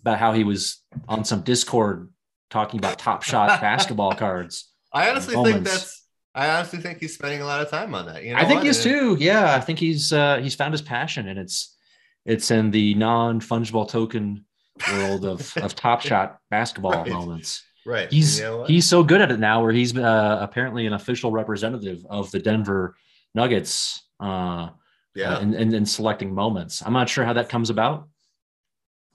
[0.00, 2.08] about how he was on some Discord
[2.48, 4.72] talking about Top Shot basketball cards.
[4.90, 5.97] I honestly think that's.
[6.38, 8.22] I honestly think he's spending a lot of time on that.
[8.22, 9.16] You know I think he is too.
[9.18, 11.76] Yeah, I think he's uh, he's found his passion, and it's
[12.24, 14.44] it's in the non fungible token
[14.92, 17.08] world of of Top Shot basketball Right.
[17.08, 17.64] moments.
[17.84, 18.10] Right.
[18.12, 21.32] He's You know he's so good at it now, where he's uh, apparently an official
[21.32, 22.96] representative of the Denver
[23.34, 24.02] Nuggets.
[24.20, 24.70] Uh,
[25.14, 25.36] yeah.
[25.36, 26.82] uh, in, in, in selecting moments.
[26.84, 28.08] I'm not sure how that comes about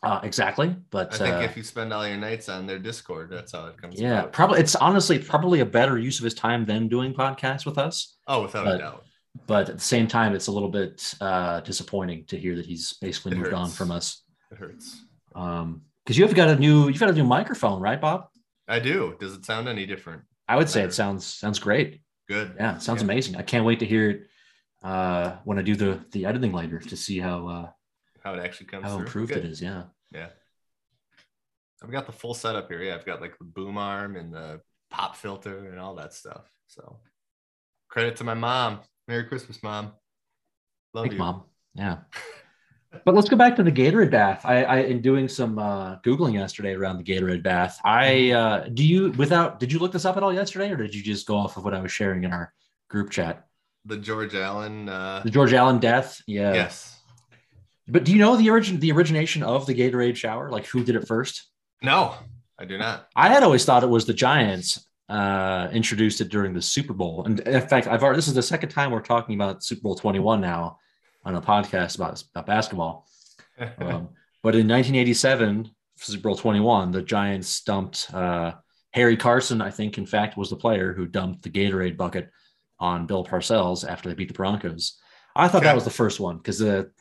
[0.04, 3.30] uh, exactly, but I think uh, if you spend all your nights on their Discord,
[3.32, 4.00] that's how it comes.
[4.00, 4.34] yeah, about.
[4.34, 8.18] probably it's honestly probably a better use of his time than doing podcasts with us.
[8.28, 9.04] Oh, without but- a doubt.
[9.48, 12.94] But at the same time, it's a little bit uh, disappointing to hear that he's
[13.02, 14.22] basically It moved on from us.
[14.52, 15.02] It hurts.
[15.34, 18.28] Um, because you have got a new you've got a new microphone, right, Bob?
[18.68, 19.16] I do.
[19.20, 20.22] Does it sound any different?
[20.48, 20.90] I would say Better.
[20.90, 22.02] it sounds sounds great.
[22.28, 22.54] Good.
[22.58, 23.06] Yeah, sounds Yeah.
[23.06, 23.36] amazing.
[23.38, 24.22] I can't wait to hear it
[24.84, 27.70] uh, when I do the the editing later to see how uh,
[28.24, 29.06] How it actually comes how through.
[29.06, 29.46] improved Good.
[29.46, 29.62] it is.
[29.62, 29.84] Yeah.
[30.12, 30.30] Yeah.
[31.84, 32.82] I've got the full setup here.
[32.82, 36.50] Yeah, I've got like the boom arm and the pop filter and all that stuff.
[36.68, 36.98] So
[37.90, 38.80] credit to my mom.
[39.08, 39.92] Merry Christmas, mom.
[40.94, 41.20] Love Thanks, you.
[41.20, 41.44] mom.
[41.76, 41.98] Yeah.
[43.06, 44.46] but let's go back to the Gatorade bath.
[44.46, 47.80] I, I in doing some uh, googling yesterday around the Gatorade bath.
[47.84, 50.96] I uh, do you without did you look this up at all yesterday, or did
[50.96, 52.54] you just go off of what I was sharing in our
[52.90, 53.46] group chat?
[53.86, 54.88] The George Allen.
[54.88, 56.22] Uh, The George Allen death.
[56.28, 56.54] Yeah.
[56.54, 56.93] yes.
[57.88, 60.50] But do you know the origin the origination of the Gatorade shower?
[60.50, 61.48] Like who did it first?
[61.82, 62.16] No,
[62.58, 63.10] I do not.
[63.16, 67.26] I had always thought it was the Giants uh, introduced it during the Super Bowl.
[67.26, 69.96] And in fact, I've already, this is the second time we're talking about Super Bowl
[69.96, 70.78] 21 now
[71.26, 73.08] on a podcast about, about basketball.
[73.60, 74.10] Um,
[74.42, 78.54] but in 1987, Super Bowl 21, the Giants dumped uh,
[78.92, 82.30] Harry Carson, I think, in fact, was the player who dumped the Gatorade bucket
[82.80, 84.98] on Bill Parcells after they beat the Broncos.
[85.36, 85.66] I thought Okay.
[85.68, 86.92] that was the first one because the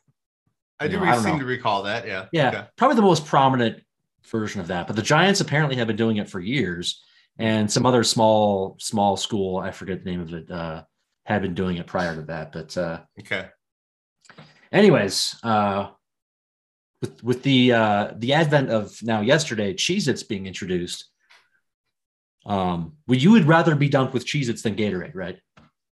[0.82, 1.38] I do know, I seem know.
[1.38, 2.06] to recall that.
[2.06, 2.26] Yeah.
[2.32, 2.64] yeah, Okay.
[2.76, 3.82] probably the most prominent
[4.26, 4.86] version of that.
[4.86, 7.02] But the Giants apparently have been doing it for years,
[7.38, 10.82] and some other small small school, I forget the name of it, uh,
[11.24, 12.52] had been doing it prior to that.
[12.52, 13.46] But uh, Okay.
[14.72, 15.90] anyways, uh,
[17.00, 21.08] with with the uh, the advent of now yesterday, Cheez-Its being introduced.
[22.44, 25.38] Um, well, you would rather be dunked with Cheez-Its than Gatorade, right?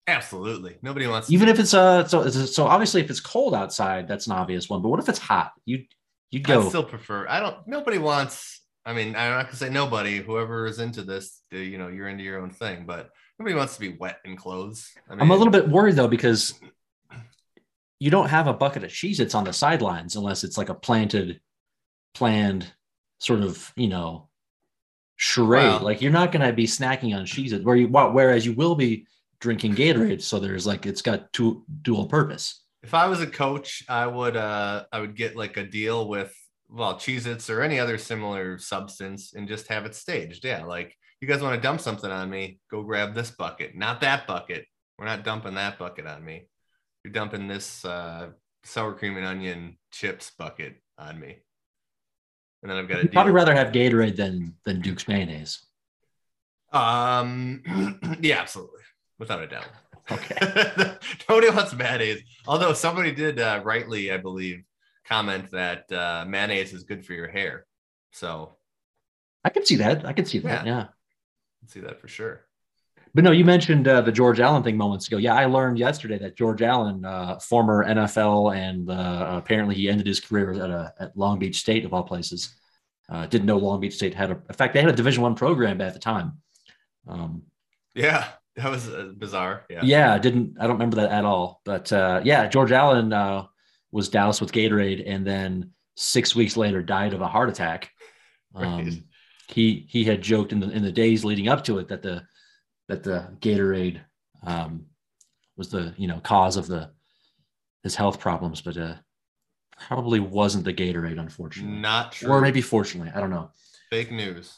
[0.08, 0.76] Absolutely.
[0.82, 1.28] Nobody wants.
[1.28, 4.68] to Even if it's uh so so obviously if it's cold outside, that's an obvious
[4.68, 4.82] one.
[4.82, 5.52] But what if it's hot?
[5.66, 5.84] You
[6.30, 7.28] you'd go I still prefer.
[7.28, 7.56] I don't.
[7.66, 8.62] Nobody wants.
[8.86, 10.16] I mean, I'm not gonna say nobody.
[10.16, 12.84] Whoever is into this, uh, you know, you're into your own thing.
[12.86, 14.90] But nobody wants to be wet in clothes.
[15.08, 16.58] I mean, I'm a little bit worried though because
[18.00, 20.74] you don't have a bucket of cheese Its on the sidelines unless it's like a
[20.74, 21.40] planted,
[22.14, 22.72] planned
[23.18, 24.28] sort of, you know,
[25.16, 25.64] charade.
[25.64, 28.52] Well- like you're not going to be snacking on Cheez Its where you, whereas you
[28.52, 29.06] will be
[29.40, 30.22] drinking Gatorade.
[30.22, 32.64] So there's like, it's got two dual purpose.
[32.82, 34.36] If I was a coach, I would.
[34.36, 36.32] uh I would get like a deal with
[36.70, 40.44] well, Cheez-Its or any other similar substance, and just have it staged.
[40.44, 44.00] Yeah, like you guys want to dump something on me, go grab this bucket, not
[44.02, 44.66] that bucket.
[44.98, 46.48] We're not dumping that bucket on me.
[47.04, 48.30] You're dumping this uh,
[48.64, 51.38] sour cream and onion chips bucket on me.
[52.62, 55.64] And then I've got a probably rather have Gatorade than, than Duke's mayonnaise.
[56.72, 57.62] Um,
[58.20, 58.82] yeah, absolutely,
[59.18, 59.68] without a doubt.
[60.10, 60.36] Okay.
[61.28, 62.22] Nobody wants mayonnaise.
[62.46, 64.62] Although somebody did uh, rightly, I believe,
[65.06, 67.66] comment that uh, mayonnaise is good for your hair.
[68.12, 68.56] So
[69.44, 70.04] I can see that.
[70.06, 70.66] I can see that.
[70.66, 70.72] Yeah.
[70.72, 70.86] yeah.
[71.66, 72.44] see that for sure.
[73.14, 75.16] But no, you mentioned uh, the George Allen thing moments ago.
[75.16, 80.06] Yeah, I learned yesterday that George Allen, uh, former NFL, and uh, apparently he ended
[80.06, 82.54] his career at, a, at Long Beach State of all places.
[83.08, 84.34] Uh, didn't know Long Beach State had a.
[84.34, 86.38] In fact, they had a Division One program at the time.
[87.06, 87.44] Um,
[87.94, 88.28] Yeah,
[88.58, 89.64] that was uh, bizarre.
[89.70, 89.80] Yeah.
[89.82, 90.56] yeah, I didn't.
[90.60, 91.60] I don't remember that at all.
[91.64, 93.46] But uh, yeah, George Allen uh,
[93.92, 97.90] was doused with Gatorade, and then six weeks later died of a heart attack.
[98.54, 99.02] Um, Right.
[99.48, 102.22] He he had joked in the in the days leading up to it that the
[102.88, 104.00] that the Gatorade
[104.42, 104.86] um,
[105.58, 106.90] was the you know cause of the
[107.82, 108.94] his health problems, but uh,
[109.86, 112.30] probably wasn't the Gatorade, unfortunately, Not true.
[112.30, 113.12] or maybe fortunately.
[113.14, 113.50] I don't know.
[113.90, 114.56] fake news.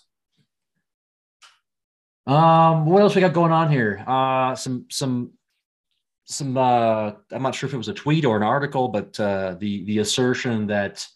[2.27, 4.05] Um, what else we got going on here?
[4.07, 5.33] Uh, some some
[6.25, 6.57] some.
[6.57, 9.85] Uh, I'm not sure if it was a tweet or an article, but uh, the
[9.85, 11.07] the assertion that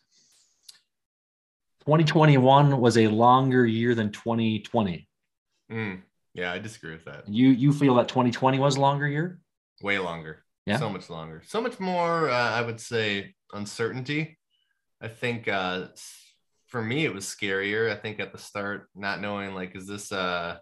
[1.80, 5.06] 2021 was a longer year than 2020.
[5.70, 7.28] Mm, yeah, I disagree with that.
[7.28, 9.40] You you feel that 2020 was a longer year?
[9.82, 10.44] Way longer.
[10.66, 10.78] Yeah.
[10.78, 11.42] So much longer.
[11.46, 12.30] So much more.
[12.30, 14.38] Uh, I would say uncertainty.
[15.00, 15.88] I think uh,
[16.66, 17.90] for me it was scarier.
[17.90, 20.56] I think at the start, not knowing like, is this uh,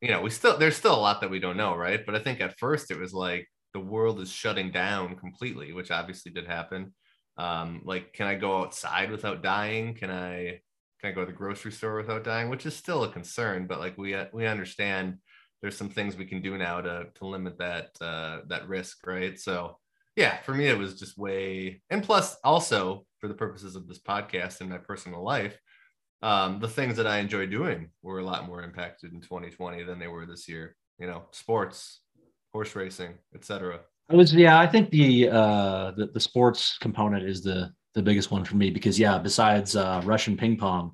[0.00, 2.04] you know, we still there's still a lot that we don't know, right?
[2.04, 5.90] But I think at first it was like the world is shutting down completely, which
[5.90, 6.94] obviously did happen.
[7.36, 9.94] Um, like, can I go outside without dying?
[9.94, 10.60] Can I
[11.00, 12.48] can I go to the grocery store without dying?
[12.48, 15.18] Which is still a concern, but like we we understand
[15.60, 19.38] there's some things we can do now to to limit that uh, that risk, right?
[19.38, 19.78] So
[20.16, 24.00] yeah, for me it was just way, and plus also for the purposes of this
[24.00, 25.58] podcast and my personal life,
[26.22, 29.98] um, the things that I enjoy doing were a lot more impacted in 2020 than
[29.98, 30.76] they were this year.
[30.98, 32.00] You know, sports,
[32.52, 33.80] horse racing, etc.
[34.10, 34.58] It was yeah.
[34.58, 38.70] I think the uh, the, the sports component is the the biggest one for me
[38.70, 40.92] because yeah, besides uh, Russian ping pong,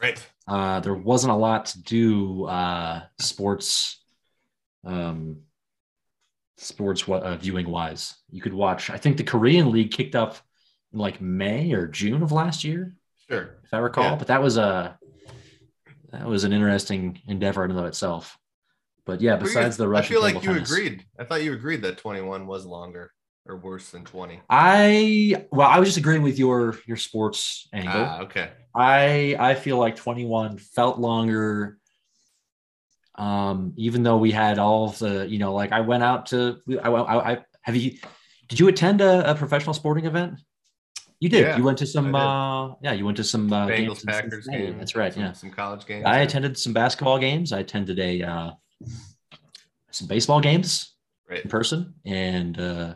[0.00, 0.24] Right.
[0.48, 4.02] uh, there wasn't a lot to do uh, sports
[4.84, 5.38] um,
[6.56, 8.14] sports uh, viewing wise.
[8.30, 8.90] You could watch.
[8.90, 10.36] I think the Korean League kicked up
[10.92, 12.94] in like May or June of last year,
[13.30, 13.58] Sure.
[13.64, 14.04] if I recall.
[14.04, 14.16] Yeah.
[14.16, 14.98] But that was a
[16.12, 18.36] that was an interesting endeavor in and of itself.
[19.06, 21.04] But yeah, besides the Russian, I feel like you tennis- agreed.
[21.18, 23.12] I thought you agreed that 21 was longer
[23.46, 24.40] or worse than 20.
[24.50, 27.92] I well, I was just agreeing with your your sports angle.
[27.94, 28.50] Ah, okay.
[28.74, 31.78] I I feel like 21 felt longer.
[33.16, 36.58] Um, even though we had all of the, you know, like I went out to
[36.82, 37.98] I, I, I have you
[38.48, 40.40] did you attend a, a professional sporting event?
[41.20, 41.42] You did.
[41.42, 42.14] Yeah, you went to some.
[42.14, 44.78] Uh, yeah, you went to some uh, Bengals Packers game.
[44.78, 45.12] That's right.
[45.12, 46.06] Some, Yeah, some college games.
[46.06, 47.52] I attended some basketball games.
[47.52, 48.50] I attended a uh,
[49.90, 50.94] some baseball games
[51.28, 51.44] Right.
[51.44, 52.94] in person, and uh,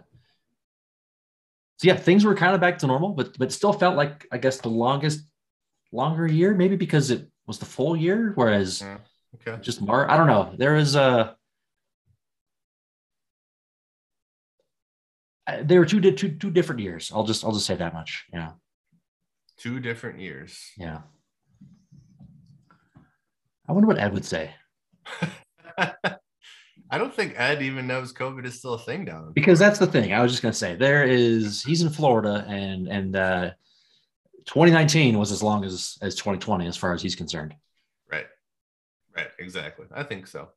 [1.77, 4.39] so yeah, things were kind of back to normal, but but still felt like I
[4.39, 5.21] guess the longest
[5.93, 8.99] longer year, maybe because it was the full year, whereas Yeah.
[9.35, 9.63] Okay.
[9.63, 10.11] just Mar.
[10.11, 10.55] I don't know.
[10.57, 11.37] There is a.
[15.63, 17.11] They were two, two two different years.
[17.15, 18.25] I'll just I'll just say that much.
[18.33, 18.53] Yeah,
[19.59, 20.59] Two different years.
[20.79, 21.01] yeah.
[23.69, 24.51] I wonder what Ed would say
[25.79, 29.29] I don't think Ed even knows COVID is still a thing down.
[29.29, 30.13] in because that's the thing.
[30.13, 33.51] I was just gonna say there is he's in Florida and and uh,
[34.47, 37.55] 2019 was as long as as 2020 as far as he's concerned.
[38.11, 38.27] right.
[39.17, 39.29] Right.
[39.39, 39.87] Exactly.
[39.95, 40.51] I think so.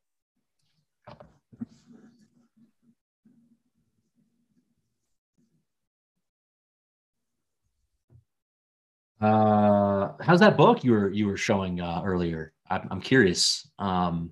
[9.20, 12.54] Uh, how's that book you were you were showing uh, earlier?
[12.70, 13.68] I'm, I'm curious.
[13.80, 14.32] Um,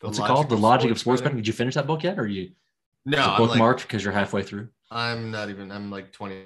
[0.00, 0.48] what's it called?
[0.48, 1.36] The Logic of Sports Betting.
[1.36, 2.52] Did you finish that book yet, or are you
[3.04, 4.68] No, is it I'm like, bookmarked because you're halfway through?
[4.90, 5.70] I'm not even.
[5.70, 6.44] I'm like 20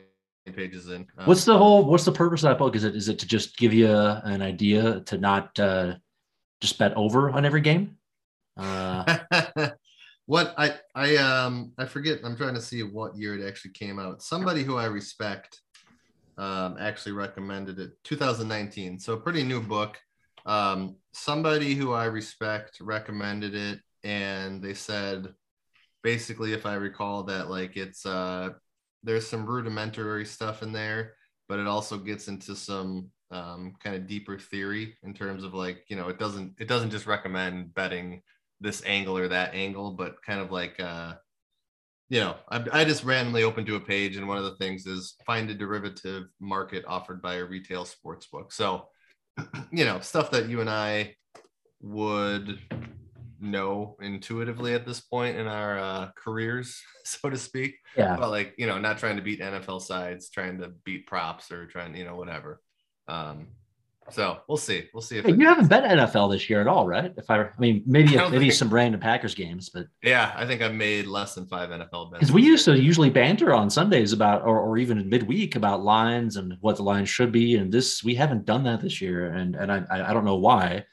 [0.53, 1.07] pages in.
[1.17, 1.85] Um, What's the whole?
[1.85, 2.75] What's the purpose of that book?
[2.75, 5.95] Is it is it to just give you an idea to not uh,
[6.61, 7.97] just bet over on every game?
[8.57, 9.19] Uh,
[10.27, 12.21] what I I um I forget.
[12.25, 14.23] I'm trying to see what year it actually came out.
[14.23, 15.61] Somebody who I respect
[16.38, 18.99] um actually recommended it 2019.
[18.99, 20.01] So pretty new book.
[20.47, 25.33] Um somebody who I respect recommended it and they said
[26.03, 28.51] basically if I recall that like it's uh
[29.03, 31.14] there's some rudimentary stuff in there,
[31.49, 35.85] but it also gets into some um, kind of deeper theory in terms of like
[35.88, 38.23] you know it doesn't it doesn't just recommend betting
[38.61, 41.14] this angle or that angle, but kind of like, uh,
[42.14, 44.87] you know, I, I just randomly opened to a page, and one of the things
[44.87, 48.53] is find a derivative market offered by a retail sports book.
[48.53, 48.87] So,
[49.72, 51.16] you know, stuff that you and I
[51.81, 52.61] would
[53.40, 57.74] know intuitively at this point in our uh, careers, so to speak.
[57.96, 61.50] yeah, But like, you know, not trying to beat NFL sides, trying to beat props
[61.50, 62.61] or trying, you know, whatever.
[63.09, 63.48] Um,
[64.11, 64.88] so we'll see.
[64.93, 67.12] We'll see if you haven't bet NFL this year at all, right?
[67.17, 70.62] If I, I mean, maybe I maybe some random Packers games, but Yeah, I think
[70.62, 72.21] I've made less than five NFL bets.
[72.21, 76.37] because we used to usually banter on Sundays about, or, or even midweek about lines
[76.37, 79.57] and what the lines should be, and this we haven't done that this year, and
[79.57, 80.85] and I I I don't know why.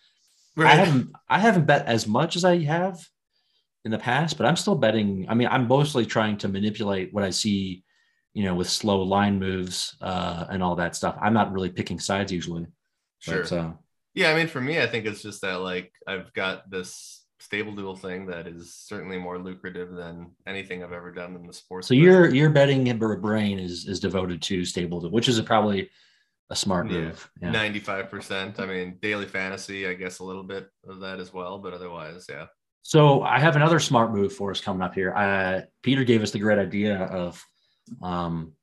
[0.57, 2.99] I haven't I haven't bet as much as I have
[3.83, 5.25] in the past, but I'm still betting.
[5.27, 7.83] I mean, I'm mostly trying to manipulate what I see,
[8.33, 11.17] you know, with slow line moves uh, and all that stuff.
[11.21, 12.67] I'm not really picking sides usually.
[13.21, 13.43] Sure.
[13.43, 13.71] But, uh,
[14.13, 17.73] Yeah, I mean, for me, I think it's just that like I've got this stable
[17.73, 21.87] duel thing that is certainly more lucrative than anything I've ever done in the sports.
[21.87, 25.89] so your your betting brain is is devoted to stable, which is a, probably
[26.49, 27.29] a smart move.
[27.39, 28.59] Ninety-five percent.
[28.59, 32.25] I mean, daily fantasy, I guess a little bit of that as well, but otherwise,
[32.29, 32.47] yeah.
[32.83, 35.13] So I have another smart move for us coming up here.
[35.13, 37.43] Uh, Peter gave us the great idea of
[38.01, 38.53] um,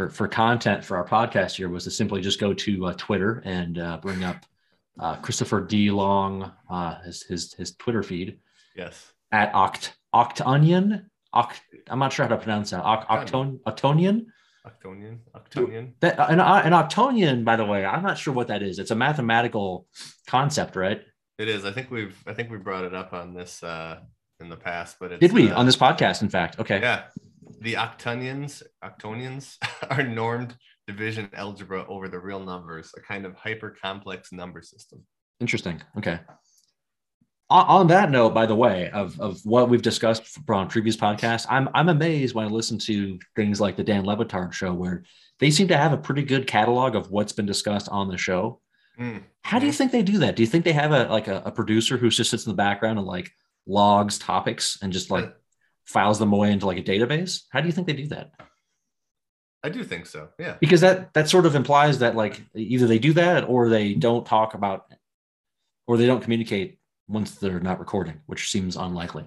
[0.00, 3.42] for for content for our podcast here was to simply just go to uh, Twitter
[3.44, 4.46] and uh, bring up
[4.98, 5.90] uh, Christopher D.
[5.90, 8.38] Long, uh, his his his Twitter feed
[8.74, 9.12] Yes.
[9.30, 11.04] at Oct Octonian.
[11.34, 12.82] Oct, I'm not sure how to pronounce that.
[12.82, 14.26] Oct, Octon, Octonian.
[14.66, 15.18] Octonian.
[15.34, 15.92] Octonian.
[16.00, 18.78] That an, an Octonian, by the way, I'm not sure what that is.
[18.78, 19.86] It's a mathematical
[20.26, 21.02] concept, right?
[21.38, 21.64] It is.
[21.66, 24.00] I think we've I think we brought it up on this uh
[24.40, 26.22] in the past, but it's Did we uh, on this podcast?
[26.22, 26.80] In fact, okay.
[26.80, 27.02] Yeah.
[27.60, 29.56] The octonions, octonions
[29.90, 35.02] are normed division algebra over the real numbers, a kind of hyper complex number system.
[35.40, 35.82] Interesting.
[35.96, 36.20] Okay.
[37.48, 41.46] On, on that note, by the way, of, of what we've discussed from previous podcasts,
[41.48, 45.04] I'm I'm amazed when I listen to things like the Dan Le Batard show, where
[45.40, 48.60] they seem to have a pretty good catalog of what's been discussed on the show.
[48.98, 49.22] Mm.
[49.42, 50.36] How do you think they do that?
[50.36, 52.56] Do you think they have a like a, a producer who just sits in the
[52.56, 53.30] background and like
[53.66, 55.34] logs topics and just like
[55.90, 57.42] files them away into like a database?
[57.50, 58.30] How do you think they do that?
[59.62, 60.28] I do think so.
[60.38, 60.56] Yeah.
[60.60, 64.24] Because that that sort of implies that like either they do that or they don't
[64.24, 64.86] talk about
[65.86, 66.78] or they don't communicate
[67.08, 69.26] once they're not recording, which seems unlikely.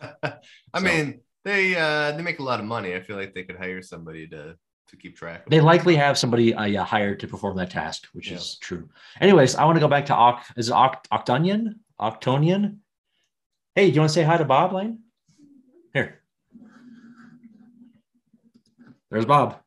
[0.22, 0.34] I
[0.76, 2.94] So- mean, they uh they make a lot of money.
[2.94, 4.56] I feel like they could hire somebody to
[4.88, 5.64] to keep track of They it.
[5.64, 8.36] likely have somebody uh, hired to perform that task, which Yeah.
[8.36, 8.88] is true.
[9.20, 10.42] Anyways, I want to go back to Oct.
[10.56, 11.62] Is it Oct- Octonian?
[12.00, 12.78] Octonian?
[13.74, 15.00] Hey, do you want to say hi to Bob Lane?
[15.92, 16.22] Here.
[19.10, 19.60] There's Bob.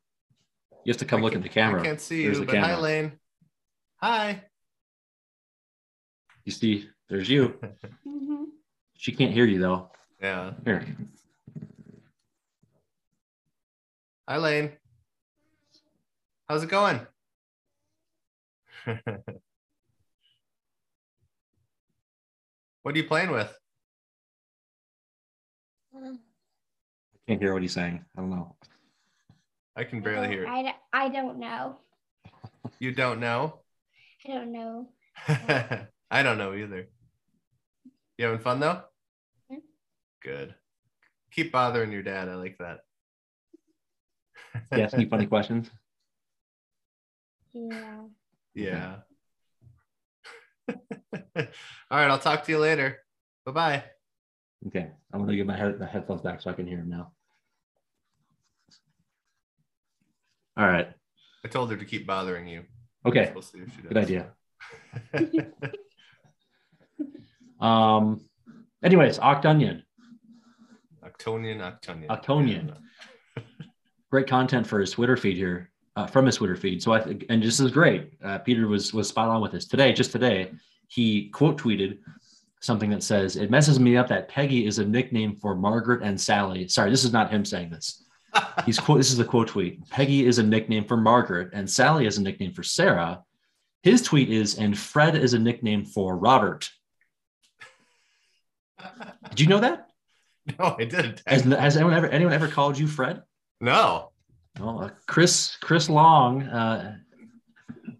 [0.83, 1.81] You have to come I look at the camera.
[1.81, 2.77] I can't see There's you, but hi.
[2.77, 3.11] Lane.
[3.97, 4.43] Hi.
[6.45, 7.59] You see, there's you.
[8.99, 9.91] She can't hear you though.
[10.21, 10.51] Yeah.
[10.65, 10.85] Here.
[14.27, 14.73] Hi Lane.
[16.49, 16.99] How's it going?
[22.83, 23.57] what are you playing with?
[25.95, 26.17] I
[27.25, 28.03] can't hear what he's saying.
[28.17, 28.53] I don't know.
[29.75, 30.49] I can barely hear it.
[30.49, 31.77] I, don't- I don't know.
[32.79, 33.59] You don't know?
[34.25, 34.87] I don't know.
[36.11, 36.87] I don't know either.
[38.17, 38.81] You having fun though?
[39.51, 39.61] Mhm.
[40.21, 40.55] Good.
[41.31, 42.27] Keep bothering your dad.
[42.29, 42.79] I like that.
[44.71, 45.69] You any funny questions?
[47.53, 48.01] Yeah.
[48.55, 48.95] Yeah.
[51.37, 51.45] All
[51.91, 52.09] right.
[52.09, 52.99] I'll talk to you later.
[53.45, 53.83] Bye bye.
[54.67, 57.11] Okay, I'm gonna get my, head, my headphones back so I can hear him now.
[60.59, 60.89] All right.
[61.45, 62.63] I told her to keep bothering you.
[63.05, 63.31] Okay.
[63.33, 63.87] We'll see if she does.
[63.87, 64.31] Good idea.
[67.59, 68.21] Um.
[68.81, 69.83] Anyways, Octonion,
[71.03, 72.07] Octonian, Octonian.
[72.07, 72.73] Octonian.
[74.09, 76.81] great content for his Twitter feed here, uh, from his Twitter feed.
[76.81, 78.13] So I think, and this is great.
[78.23, 79.91] Uh, Peter was was spot on with this today.
[79.91, 80.51] Just today,
[80.87, 81.97] he quote tweeted
[82.61, 86.19] something that says, "It messes me up that Peggy is a nickname for Margaret and
[86.19, 88.05] Sally." Sorry, this is not him saying this.
[88.65, 88.97] He's quote.
[88.97, 89.89] This is a quote tweet.
[89.89, 93.23] Peggy is a nickname for Margaret, and Sally is a nickname for Sarah.
[93.83, 96.69] His tweet is, and Fred is a nickname for Robert.
[99.29, 99.89] Did you know that?
[100.57, 101.21] no, I didn't.
[101.27, 103.23] Has, has anyone ever anyone ever called you Fred?
[103.61, 104.11] No.
[104.59, 106.97] Well, uh, Chris Chris Long uh,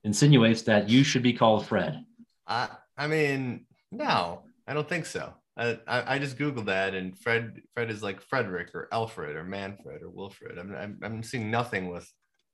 [0.04, 2.04] insinuates that you should be called Fred.
[2.48, 5.34] I I mean, no, I don't think so.
[5.60, 9.44] I, I, I just googled that, and Fred Fred is like Frederick or Alfred or
[9.44, 10.58] Manfred or Wilfred.
[10.58, 12.10] I'm I'm, I'm seeing nothing with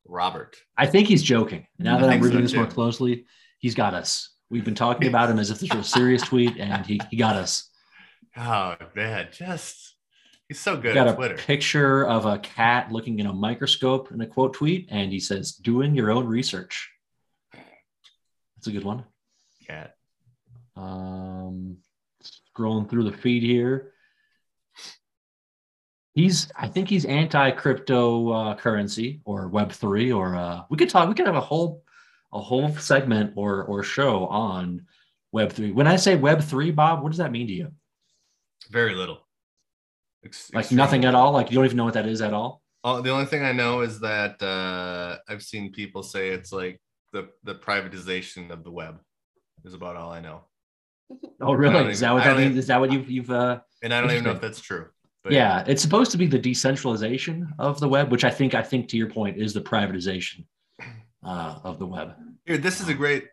[0.05, 0.57] Robert.
[0.75, 1.67] I think he's joking.
[1.77, 3.25] Now that I'm think so, reading this more closely,
[3.59, 4.31] he's got us.
[4.49, 7.17] We've been talking about him as if this was a serious tweet, and he, he
[7.17, 7.69] got us.
[8.35, 9.95] Oh man, just
[10.47, 11.35] he's so good got at a Twitter.
[11.35, 15.51] picture of a cat looking in a microscope in a quote tweet, and he says,
[15.51, 16.89] "Doing your own research."
[17.53, 19.05] That's a good one.
[19.67, 19.95] Cat.
[20.75, 21.77] Um,
[22.55, 23.91] scrolling through the feed here.
[26.13, 30.89] He's, I think he's anti crypto uh, currency or Web three, or uh, we could
[30.89, 31.09] talk.
[31.09, 31.83] We could have a whole,
[32.31, 34.85] a whole segment or or show on
[35.33, 35.71] Web three.
[35.71, 37.71] When I say Web three, Bob, what does that mean to you?
[38.71, 39.27] Very little.
[40.23, 41.33] Ex- Like nothing at all.
[41.33, 42.61] Like you don't even know what that is at all.
[42.85, 46.79] Oh, the only thing I know is that uh, I've seen people say it's like
[47.11, 49.01] the the privatization of the web.
[49.65, 50.45] Is about all I know,
[51.41, 51.91] Oh, really?
[51.91, 52.45] Is that what that means?
[52.51, 53.29] even- Is that what you've you've?
[53.31, 54.87] Uh, and I don't even know if that's true.
[55.23, 58.61] But yeah, it's supposed to be the decentralization of the web, which I think I
[58.61, 60.45] think to your point is the privatization
[61.23, 62.13] uh, of the web.
[62.45, 63.25] Here, this is a great.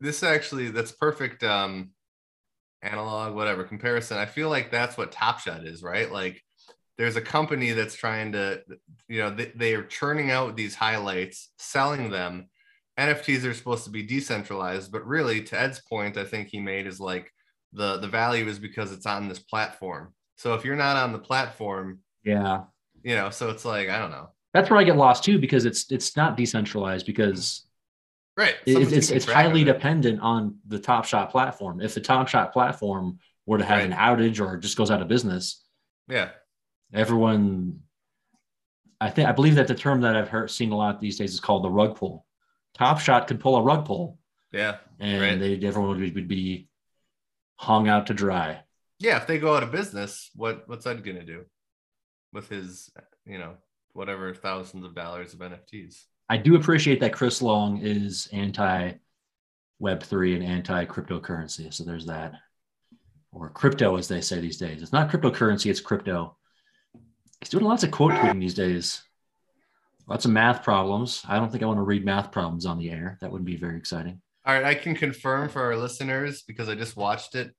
[0.00, 1.42] This actually, that's perfect.
[1.42, 1.90] Um,
[2.82, 4.16] analog, whatever comparison.
[4.18, 6.10] I feel like that's what Top Shot is, right?
[6.10, 6.42] Like,
[6.98, 8.62] there's a company that's trying to,
[9.08, 12.48] you know, they, they are churning out these highlights, selling them.
[13.00, 16.86] NFTs are supposed to be decentralized, but really, to Ed's point, I think he made
[16.86, 17.32] is like
[17.72, 20.12] the the value is because it's on this platform.
[20.36, 22.64] So if you're not on the platform, Yeah,
[23.02, 25.64] you know, so it's like I don't know, that's where I get lost too because
[25.64, 27.66] it's it's not decentralized because
[28.36, 28.56] right?
[28.66, 29.64] Someone's it's it's highly it.
[29.64, 31.80] dependent on the Top Shot platform.
[31.80, 35.08] If the Top Shot platform were to have an outage or just goes out of
[35.08, 35.64] business,
[36.08, 36.30] Yeah,
[36.92, 37.80] everyone,
[39.00, 41.32] I think I believe that the term that I've heard seen a lot these days
[41.32, 42.26] is called the rug pull.
[42.74, 44.18] Top Shot could pull a rug pull,
[44.52, 44.78] yeah.
[44.98, 45.38] and Right.
[45.38, 46.68] they everyone would be, would be
[47.56, 48.62] hung out to dry.
[48.98, 51.44] yeah, if they go out of business, what what's Ed gonna do
[52.32, 52.90] with his,
[53.26, 53.54] you know,
[53.92, 56.04] whatever thousands of dollars of NFTs?
[56.28, 58.92] I do appreciate that Chris Long is anti
[59.78, 61.72] Web three and anti cryptocurrency.
[61.72, 62.34] So there's that,
[63.32, 64.82] or crypto as they say these days.
[64.82, 66.36] It's not cryptocurrency; it's crypto.
[67.40, 69.02] He's doing lots of quote tweeting these days.
[70.10, 71.22] Lots of math problems.
[71.28, 73.16] I don't think I want to read math problems on the air.
[73.20, 74.20] That wouldn't be very exciting.
[74.44, 77.54] All right, I can confirm for our listeners because I just watched it.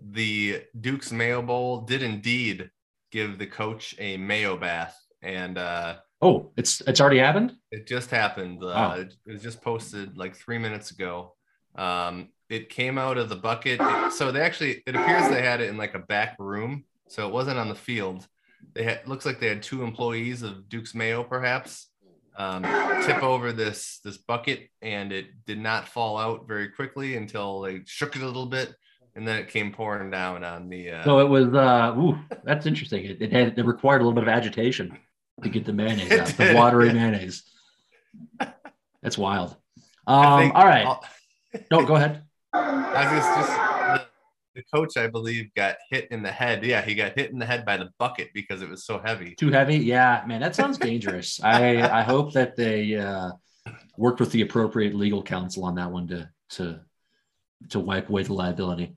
[0.00, 2.70] The Duke's Mayo Bowl did indeed
[3.10, 7.54] give the coach a mayo bath, and uh, Oh, it's it's already happened.
[7.70, 8.62] it just happened.
[8.62, 8.92] Uh, Wow.
[8.94, 11.34] it, it was just posted like three minutes ago.
[11.74, 13.80] Um, it came out of the bucket.
[14.12, 17.32] so they actually, it appears they had it in like a back room, so it
[17.32, 18.26] wasn't on the field.
[18.74, 21.88] They had looks like they had two employees of Duke's Mayo, perhaps,
[22.38, 22.62] um,
[23.04, 27.80] tip over this this bucket, and it did not fall out very quickly until they
[27.86, 28.74] shook it a little bit,
[29.14, 30.90] and then it came pouring down on the.
[30.90, 31.46] Uh, So it was.
[31.54, 33.04] Uh, ooh, that's interesting.
[33.04, 34.98] It, it had it required a little bit of agitation
[35.42, 37.42] to get the mayonnaise out, the watery mayonnaise.
[39.02, 39.54] That's wild.
[40.06, 40.86] Um, all right.
[40.86, 41.04] all-
[41.70, 42.22] No, go ahead.
[42.52, 43.75] I was just
[44.56, 46.64] the, coach, I believe, got hit in the head.
[46.64, 49.34] Yeah, he got hit in the head by the bucket because it was so heavy.
[49.34, 49.76] Too heavy?
[49.76, 51.40] Yeah, man, that sounds dangerous.
[51.44, 53.32] I I hope that they uh,
[53.96, 56.80] worked with the appropriate legal counsel on that one to to
[57.70, 58.96] to wipe away the liability.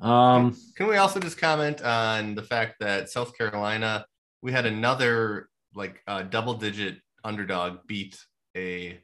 [0.00, 4.06] Um, Can we also just comment on the fact that South Carolina,
[4.42, 8.18] we had another like uh, double digit underdog beat
[8.56, 8.98] a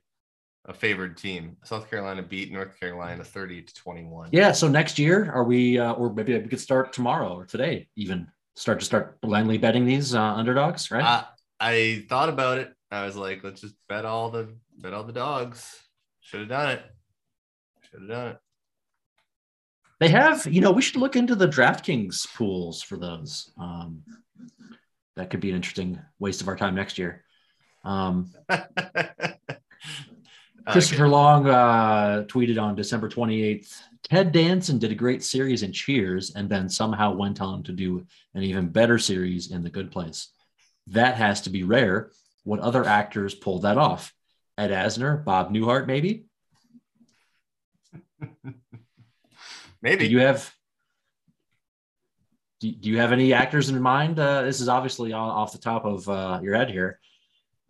[0.66, 1.56] a favored team.
[1.64, 4.28] South Carolina beat North Carolina 30 to 21.
[4.32, 4.52] yeah.
[4.52, 8.28] So next year, are we, uh, or maybe we could start tomorrow or today, even
[8.54, 11.02] start to start blindly betting these uh, underdogs, right?
[11.02, 11.24] I,
[11.60, 12.72] I thought about it.
[12.90, 15.80] I was like, let's just bet all the bet all the dogs.
[16.20, 16.82] Should have done it.
[17.90, 18.38] Should have done it.
[19.98, 23.52] They have, you know, we should look into the DraftKings pools for those.
[23.58, 24.02] Um,
[25.16, 27.24] that could be an interesting waste of our time next year.
[27.84, 28.32] Um,
[30.68, 36.34] Christopher Long uh, tweeted on December 28th Ted Danson did a great series in Cheers
[36.34, 38.04] and then somehow went on to do
[38.34, 40.28] an even better series in The Good Place.
[40.88, 42.10] That has to be rare.
[42.44, 44.12] What other actors pulled that off?
[44.58, 46.26] Ed Asner, Bob Newhart, maybe?
[49.82, 50.06] Maybe.
[50.06, 50.54] Do you have
[52.60, 54.16] do, do you have any actors in mind?
[54.16, 57.00] Uh, this is obviously off the top of uh, your head here.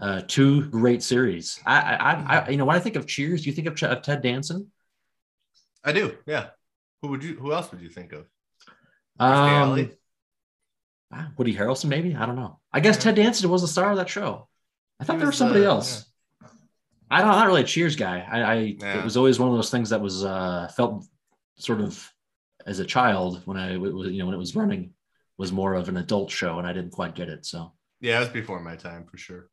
[0.03, 1.61] Uh, two great series.
[1.65, 3.85] I, I, I, you know, when I think of Cheers, do you think of, Ch-
[3.85, 4.73] of Ted Danson?
[5.85, 6.17] I do.
[6.27, 6.49] Yeah.
[7.03, 7.37] Who would you?
[7.37, 8.27] Who else would you think of?
[9.21, 9.91] Um,
[11.13, 12.17] ah, Woody Harrelson, maybe.
[12.17, 12.59] I don't know.
[12.73, 14.49] I guess Ted Danson was the star of that show.
[15.01, 16.05] I thought He there was was, somebody uh, else.
[17.11, 17.31] I don't.
[17.31, 18.27] I'm not really a Cheers guy.
[18.29, 18.99] I, I Yeah.
[18.99, 21.05] it was always one of those things that was uh, felt
[21.59, 22.11] sort of
[22.67, 24.95] as a child when I was you know when it was running
[25.39, 27.47] was more of an adult show and I didn't quite get it.
[27.47, 29.49] So Yeah, it was before my time for sure.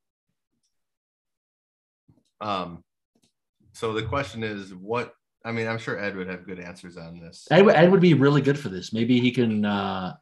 [2.41, 2.83] Um,
[3.73, 5.13] so the question is, what?
[5.45, 7.47] I mean, I'm sure Ed would have good answers on this.
[7.49, 8.91] Ed, would- Ed would be really good for this.
[8.91, 10.15] Maybe he can uh,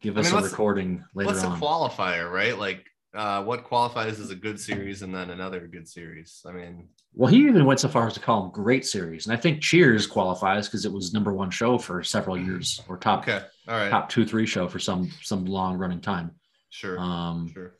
[0.00, 1.60] give I us mean, a recording later What's on.
[1.60, 2.56] qualifier, right?
[2.56, 6.42] Like, uh, what qualifies as a good series and then another good series?
[6.46, 9.36] I mean, Well, he even went so far as to call them great series, and
[9.36, 13.22] I think Cheers qualifies because it was number one show for several years, or top
[13.22, 16.32] okay, all right, top two three show for some some long running time.
[16.68, 17.72] sure, Um, sure.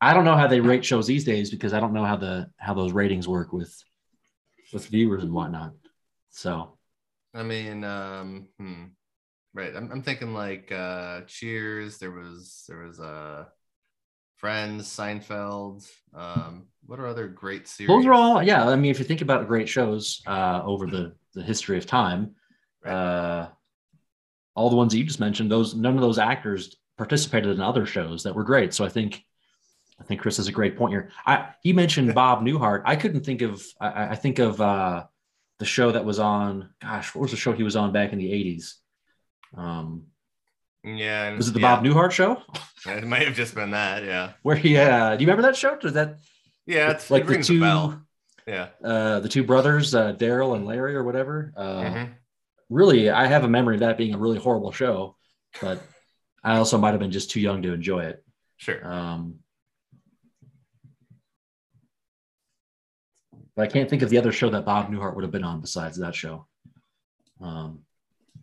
[0.00, 2.50] I don't know how they rate shows these days because I don't know how the
[2.58, 3.74] how those ratings work with
[4.72, 5.74] with viewers and whatnot.
[6.30, 6.78] So
[7.34, 8.84] I mean, um, hmm.
[9.54, 9.74] right.
[9.76, 11.98] I'm, I'm thinking like uh, Cheers.
[11.98, 13.44] There was there was uh,
[14.36, 15.86] Friends, Seinfeld.
[16.14, 17.88] Um, what are other great series?
[17.88, 18.66] those are all yeah.
[18.68, 22.34] I mean, if you think about great shows uh, over the the history of time,
[22.84, 22.92] Right.
[22.92, 23.48] uh,
[24.54, 27.86] all the ones that you just mentioned, those none of those actors participated in other
[27.86, 28.74] shows that were great.
[28.74, 29.24] So I think
[30.00, 31.10] I think Chris has a great point here.
[31.26, 32.82] I he mentioned Bob Newhart.
[32.86, 35.04] I couldn't think of I, I think of uh,
[35.58, 36.70] the show that was on.
[36.80, 38.76] Gosh, what was the show he was on back in the eighties?
[39.56, 40.06] Um,
[40.82, 41.36] yeah.
[41.36, 42.42] was it the yeah, Bob Newhart show?
[42.86, 44.04] It might have just been that.
[44.04, 44.32] Yeah.
[44.42, 45.76] Where he uh, do you remember that show?
[45.76, 46.16] Does that
[46.66, 46.90] Yeah.
[46.92, 48.00] It's, like it the two.
[48.46, 48.68] Yeah.
[48.82, 51.52] uh, the two brothers, uh, Daryl and Larry or whatever?
[51.54, 52.08] Uh, Mhm.
[52.70, 55.16] really i have a memory of that being a really horrible show
[55.60, 55.82] but
[56.42, 58.24] i also might have been just too young to enjoy it
[58.56, 58.80] Sure.
[58.90, 59.40] um,
[63.60, 65.60] but i can't think of the other show that bob newhart would have been on
[65.60, 66.46] besides that show
[67.42, 67.80] um,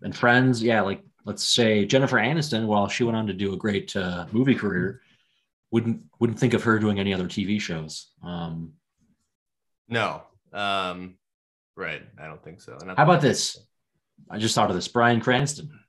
[0.03, 3.57] and friends yeah like let's say jennifer aniston while she went on to do a
[3.57, 5.01] great uh, movie career
[5.71, 8.73] wouldn't wouldn't think of her doing any other tv shows um,
[9.89, 10.21] No.
[10.53, 11.15] Um,
[11.75, 12.01] right.
[12.21, 12.77] I don't think so.
[12.85, 13.57] How about this
[14.29, 15.79] i just thought of this bryan cranston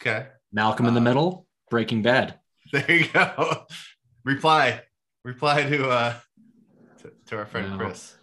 [0.00, 0.28] Okay.
[0.52, 2.38] malcolm in the Uh, middle breaking bad
[2.72, 3.66] There you go.
[4.24, 4.82] reply.
[5.24, 6.14] Reply to uh
[7.28, 7.78] to, our friend.
[7.78, 8.14] Chris.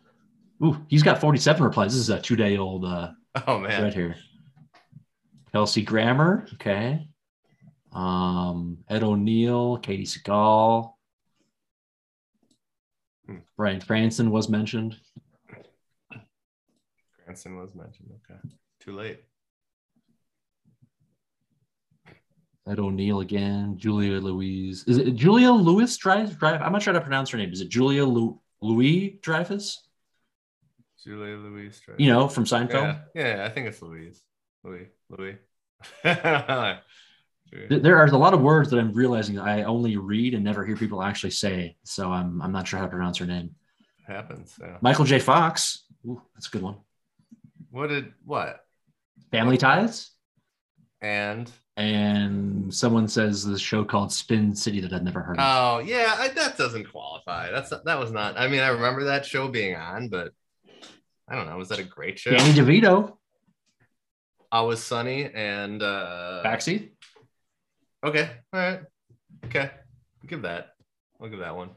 [0.63, 1.93] Ooh, he's got 47 replies.
[1.93, 3.11] This is a two day old uh,
[3.47, 3.79] Oh man.
[3.79, 4.15] thread here.
[5.51, 6.47] Kelsey Grammer.
[6.55, 7.07] Okay.
[7.93, 10.91] Um, Ed O'Neill, Katey Sagal.
[13.25, 13.37] Hmm.
[13.57, 14.95] Bryan Cranston was mentioned.
[17.23, 18.09] Cranston was mentioned.
[18.29, 18.39] Okay.
[18.79, 19.21] Too late.
[22.67, 23.75] Ed O'Neill again.
[23.77, 24.83] Julia Louise.
[24.87, 26.37] Is it Julia Louis Drive?
[26.39, 26.61] Drive?
[26.61, 27.51] I'm not sure how to pronounce her name.
[27.53, 29.81] Is it Julia Lu- Louis Dreyfus?
[31.03, 31.79] Julie Louise.
[31.79, 31.99] Dreyfus.
[31.99, 32.99] You know, from Seinfeld?
[33.13, 34.21] Yeah, yeah, I think it's Louise.
[34.63, 34.87] Louis.
[35.09, 35.37] Louis.
[37.69, 40.75] There are a lot of words that I'm realizing I only read and never hear
[40.75, 41.77] people actually say.
[41.83, 43.51] So I'm, I'm not sure how to pronounce her name.
[44.07, 44.55] happens.
[44.59, 44.77] Yeah.
[44.81, 45.19] Michael J.
[45.19, 45.83] Fox.
[46.05, 46.77] Ooh, that's a good one.
[47.69, 48.65] What did what?
[49.31, 50.11] Family Ties.
[51.05, 55.43] And And someone says this show called Spin City that I've never heard of.
[55.45, 57.51] oh yeah, I, that doesn't qualify.
[57.51, 58.37] That's that was not.
[58.39, 60.31] I mean, I remember that show being on, but
[61.27, 61.57] I don't know.
[61.57, 62.31] Was that a great show?
[62.31, 63.17] Danny DeVito.
[64.51, 66.89] Always Sunny and uh Backseat.
[68.03, 68.29] Okay.
[68.53, 68.79] All right.
[69.45, 69.69] Okay.
[70.21, 70.69] I'll give that.
[71.21, 71.69] I'll give that one.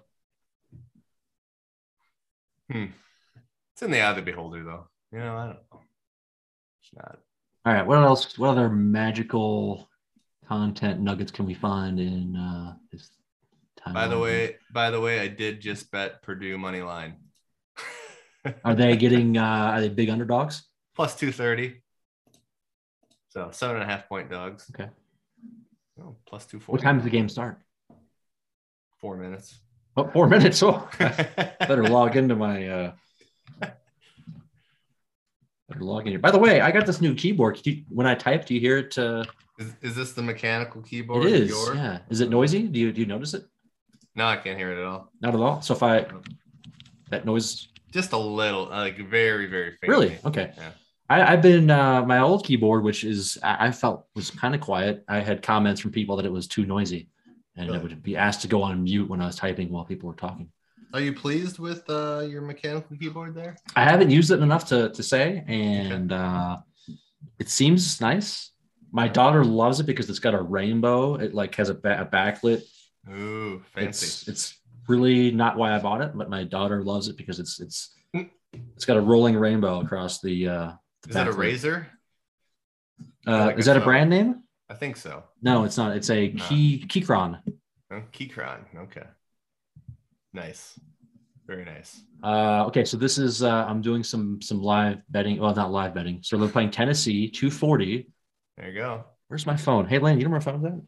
[2.71, 2.87] Hmm,
[3.73, 4.89] It's in the eye of the beholder, though.
[5.13, 5.81] You know, I don't know.
[6.83, 7.19] It's not.
[7.69, 7.87] All right.
[7.87, 8.39] What else?
[8.39, 9.91] What other magical
[10.49, 13.11] content nuggets can we find in uh, this
[13.77, 13.93] time?
[13.93, 17.17] By the way, by the way, I did just bet Purdue money line.
[18.65, 19.37] are they getting?
[19.37, 19.43] Uh,
[19.75, 20.63] are they big underdogs?
[20.97, 21.83] plus two thirty?
[23.29, 24.65] So seven and a half point dogs.
[24.75, 24.89] Okay.
[26.03, 26.79] Oh, plus two forty.
[26.79, 27.61] What time does the game start?
[28.99, 29.59] Four minutes.
[29.95, 30.63] Oh, four minutes.
[30.63, 32.67] Oh, better log into my.
[32.67, 32.93] Uh,
[35.69, 36.19] better log in here.
[36.19, 37.61] By the way, I got this new keyboard.
[37.65, 38.97] You- when I type, do you hear it?
[38.99, 39.25] Uh,
[39.59, 41.27] Is, is this the mechanical keyboard?
[41.27, 41.49] it is.
[41.51, 41.75] Your?
[41.75, 41.99] Yeah.
[42.09, 42.63] Is it noisy?
[42.69, 43.45] Do you do you notice it?
[44.15, 45.13] No, I can't hear it at all.
[45.21, 45.61] Not at all.
[45.63, 46.07] So if I
[47.11, 49.89] that noise Just a little, like very, very faint.
[49.91, 50.19] Really?
[50.25, 50.53] Okay.
[50.57, 50.71] Yeah.
[51.11, 54.61] I, I've been uh, my old keyboard, which is I, I felt was kind of
[54.61, 55.05] quiet.
[55.09, 57.09] I had comments from people that it was too noisy,
[57.57, 57.79] and Really?
[57.79, 60.15] it would be asked to go on mute when I was typing while people were
[60.15, 60.51] talking.
[60.95, 63.57] Are you pleased with uh, your mechanical keyboard there?
[63.77, 66.57] I haven't used it enough to to say, and uh,
[67.39, 68.53] it seems nice.
[68.91, 71.17] My daughter loves it because it's got a rainbow.
[71.17, 72.63] It like has a, ba- a backlit.
[73.11, 74.31] Ooh, fancy.
[74.31, 74.59] it's
[74.89, 77.95] really not why I bought it, but my daughter loves it because it's it's
[78.75, 80.49] it's got a rolling rainbow across the.
[80.49, 80.73] Uh,
[81.03, 81.87] the Is that a Razer?
[83.27, 84.43] Uh, is that a brand name?
[84.71, 85.23] I think so.
[85.43, 85.95] No, it's not.
[85.97, 86.45] It's a No.
[86.45, 87.41] key Keychron.
[87.91, 88.61] Oh, Keychron.
[88.85, 89.05] Okay.
[90.39, 90.79] Nice.
[91.47, 92.03] Very nice.
[92.23, 95.41] Uh, okay, so this is uh, I'm doing some some live betting.
[95.41, 96.21] Well, not live betting.
[96.23, 98.09] So they're playing Tennessee 240.
[98.57, 99.05] There you go.
[99.29, 99.87] Where's my phone?
[99.87, 100.81] Hey, Lane, you don't know where my phone's at?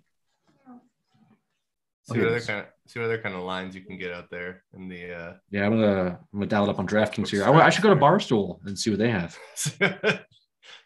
[2.03, 4.13] See Okay, what other kind of see what other kind of lines you can get
[4.13, 7.29] out there in the uh Yeah, I'm gonna I'm gonna dial it up on DraftKings
[7.29, 7.45] here.
[7.45, 9.37] I, I should go to Barstool and see what they have.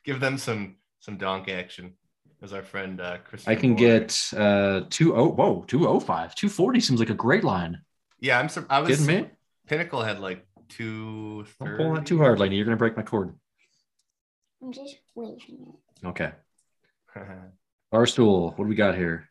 [0.05, 1.95] give them some some donk action
[2.43, 3.47] as our friend uh Chris.
[3.47, 7.81] I can get uh two oh whoa 205 240 seems like a great line.
[8.25, 9.31] Yeah, I'm sur- I was Kidding me?
[9.66, 12.57] Pinnacle had like two Don't pull that too hard, Laney.
[12.57, 13.35] You're gonna break my cord.
[14.62, 16.07] I'm just waving it.
[16.07, 16.33] Okay,
[17.93, 18.57] Barstool.
[18.57, 19.29] What do we got here?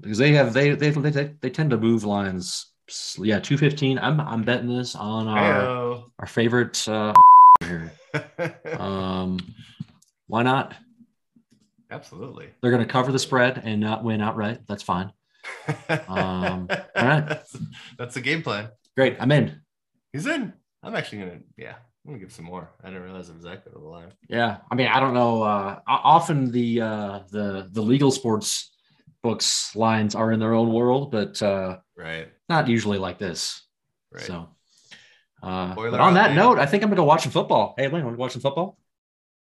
[0.00, 2.66] Because they have they they they, they tend to move lines.
[3.18, 3.98] Yeah, 215.
[3.98, 6.04] I'm I'm betting this on our Heyo.
[6.20, 7.12] our favorite uh
[7.64, 7.92] here.
[8.78, 9.38] Um,
[10.26, 10.74] why not?
[11.90, 12.50] Absolutely.
[12.60, 14.60] They're going to cover the spread and not win outright.
[14.66, 15.12] That's fine.
[15.88, 17.26] Um, all right.
[17.28, 17.56] That's,
[17.98, 18.68] that's the game plan.
[18.96, 19.16] Great.
[19.20, 19.60] I'm in.
[20.12, 20.52] He's in.
[20.82, 21.74] I'm actually gonna yeah,
[22.04, 22.70] I'm gonna give some more.
[22.82, 24.12] I didn't realize it was that good of a line.
[24.28, 24.58] Yeah.
[24.70, 25.42] I mean, I don't know.
[25.42, 28.74] Uh, often the uh, the the legal sports
[29.22, 32.28] books lines are in their own world, but uh, Right.
[32.48, 33.62] not usually like this.
[34.10, 34.24] Right.
[34.24, 34.48] So.
[35.42, 36.36] Uh, Spoiler but on that man.
[36.36, 37.74] note, I think I'm gonna go watch some football.
[37.78, 38.78] Hey, Lane, want to watch some football?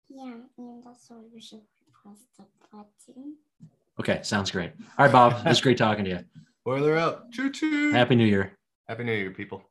[0.10, 1.62] Yeah, and that's why you should
[1.94, 3.36] press the button.
[4.00, 4.72] Okay, sounds great.
[4.98, 5.46] All right, Bob.
[5.46, 6.20] it was great talking to you.
[6.66, 7.32] Boiler out.
[7.32, 7.92] Choo choo.
[7.92, 8.58] Happy New Year.
[8.88, 9.64] Happy New Year, people.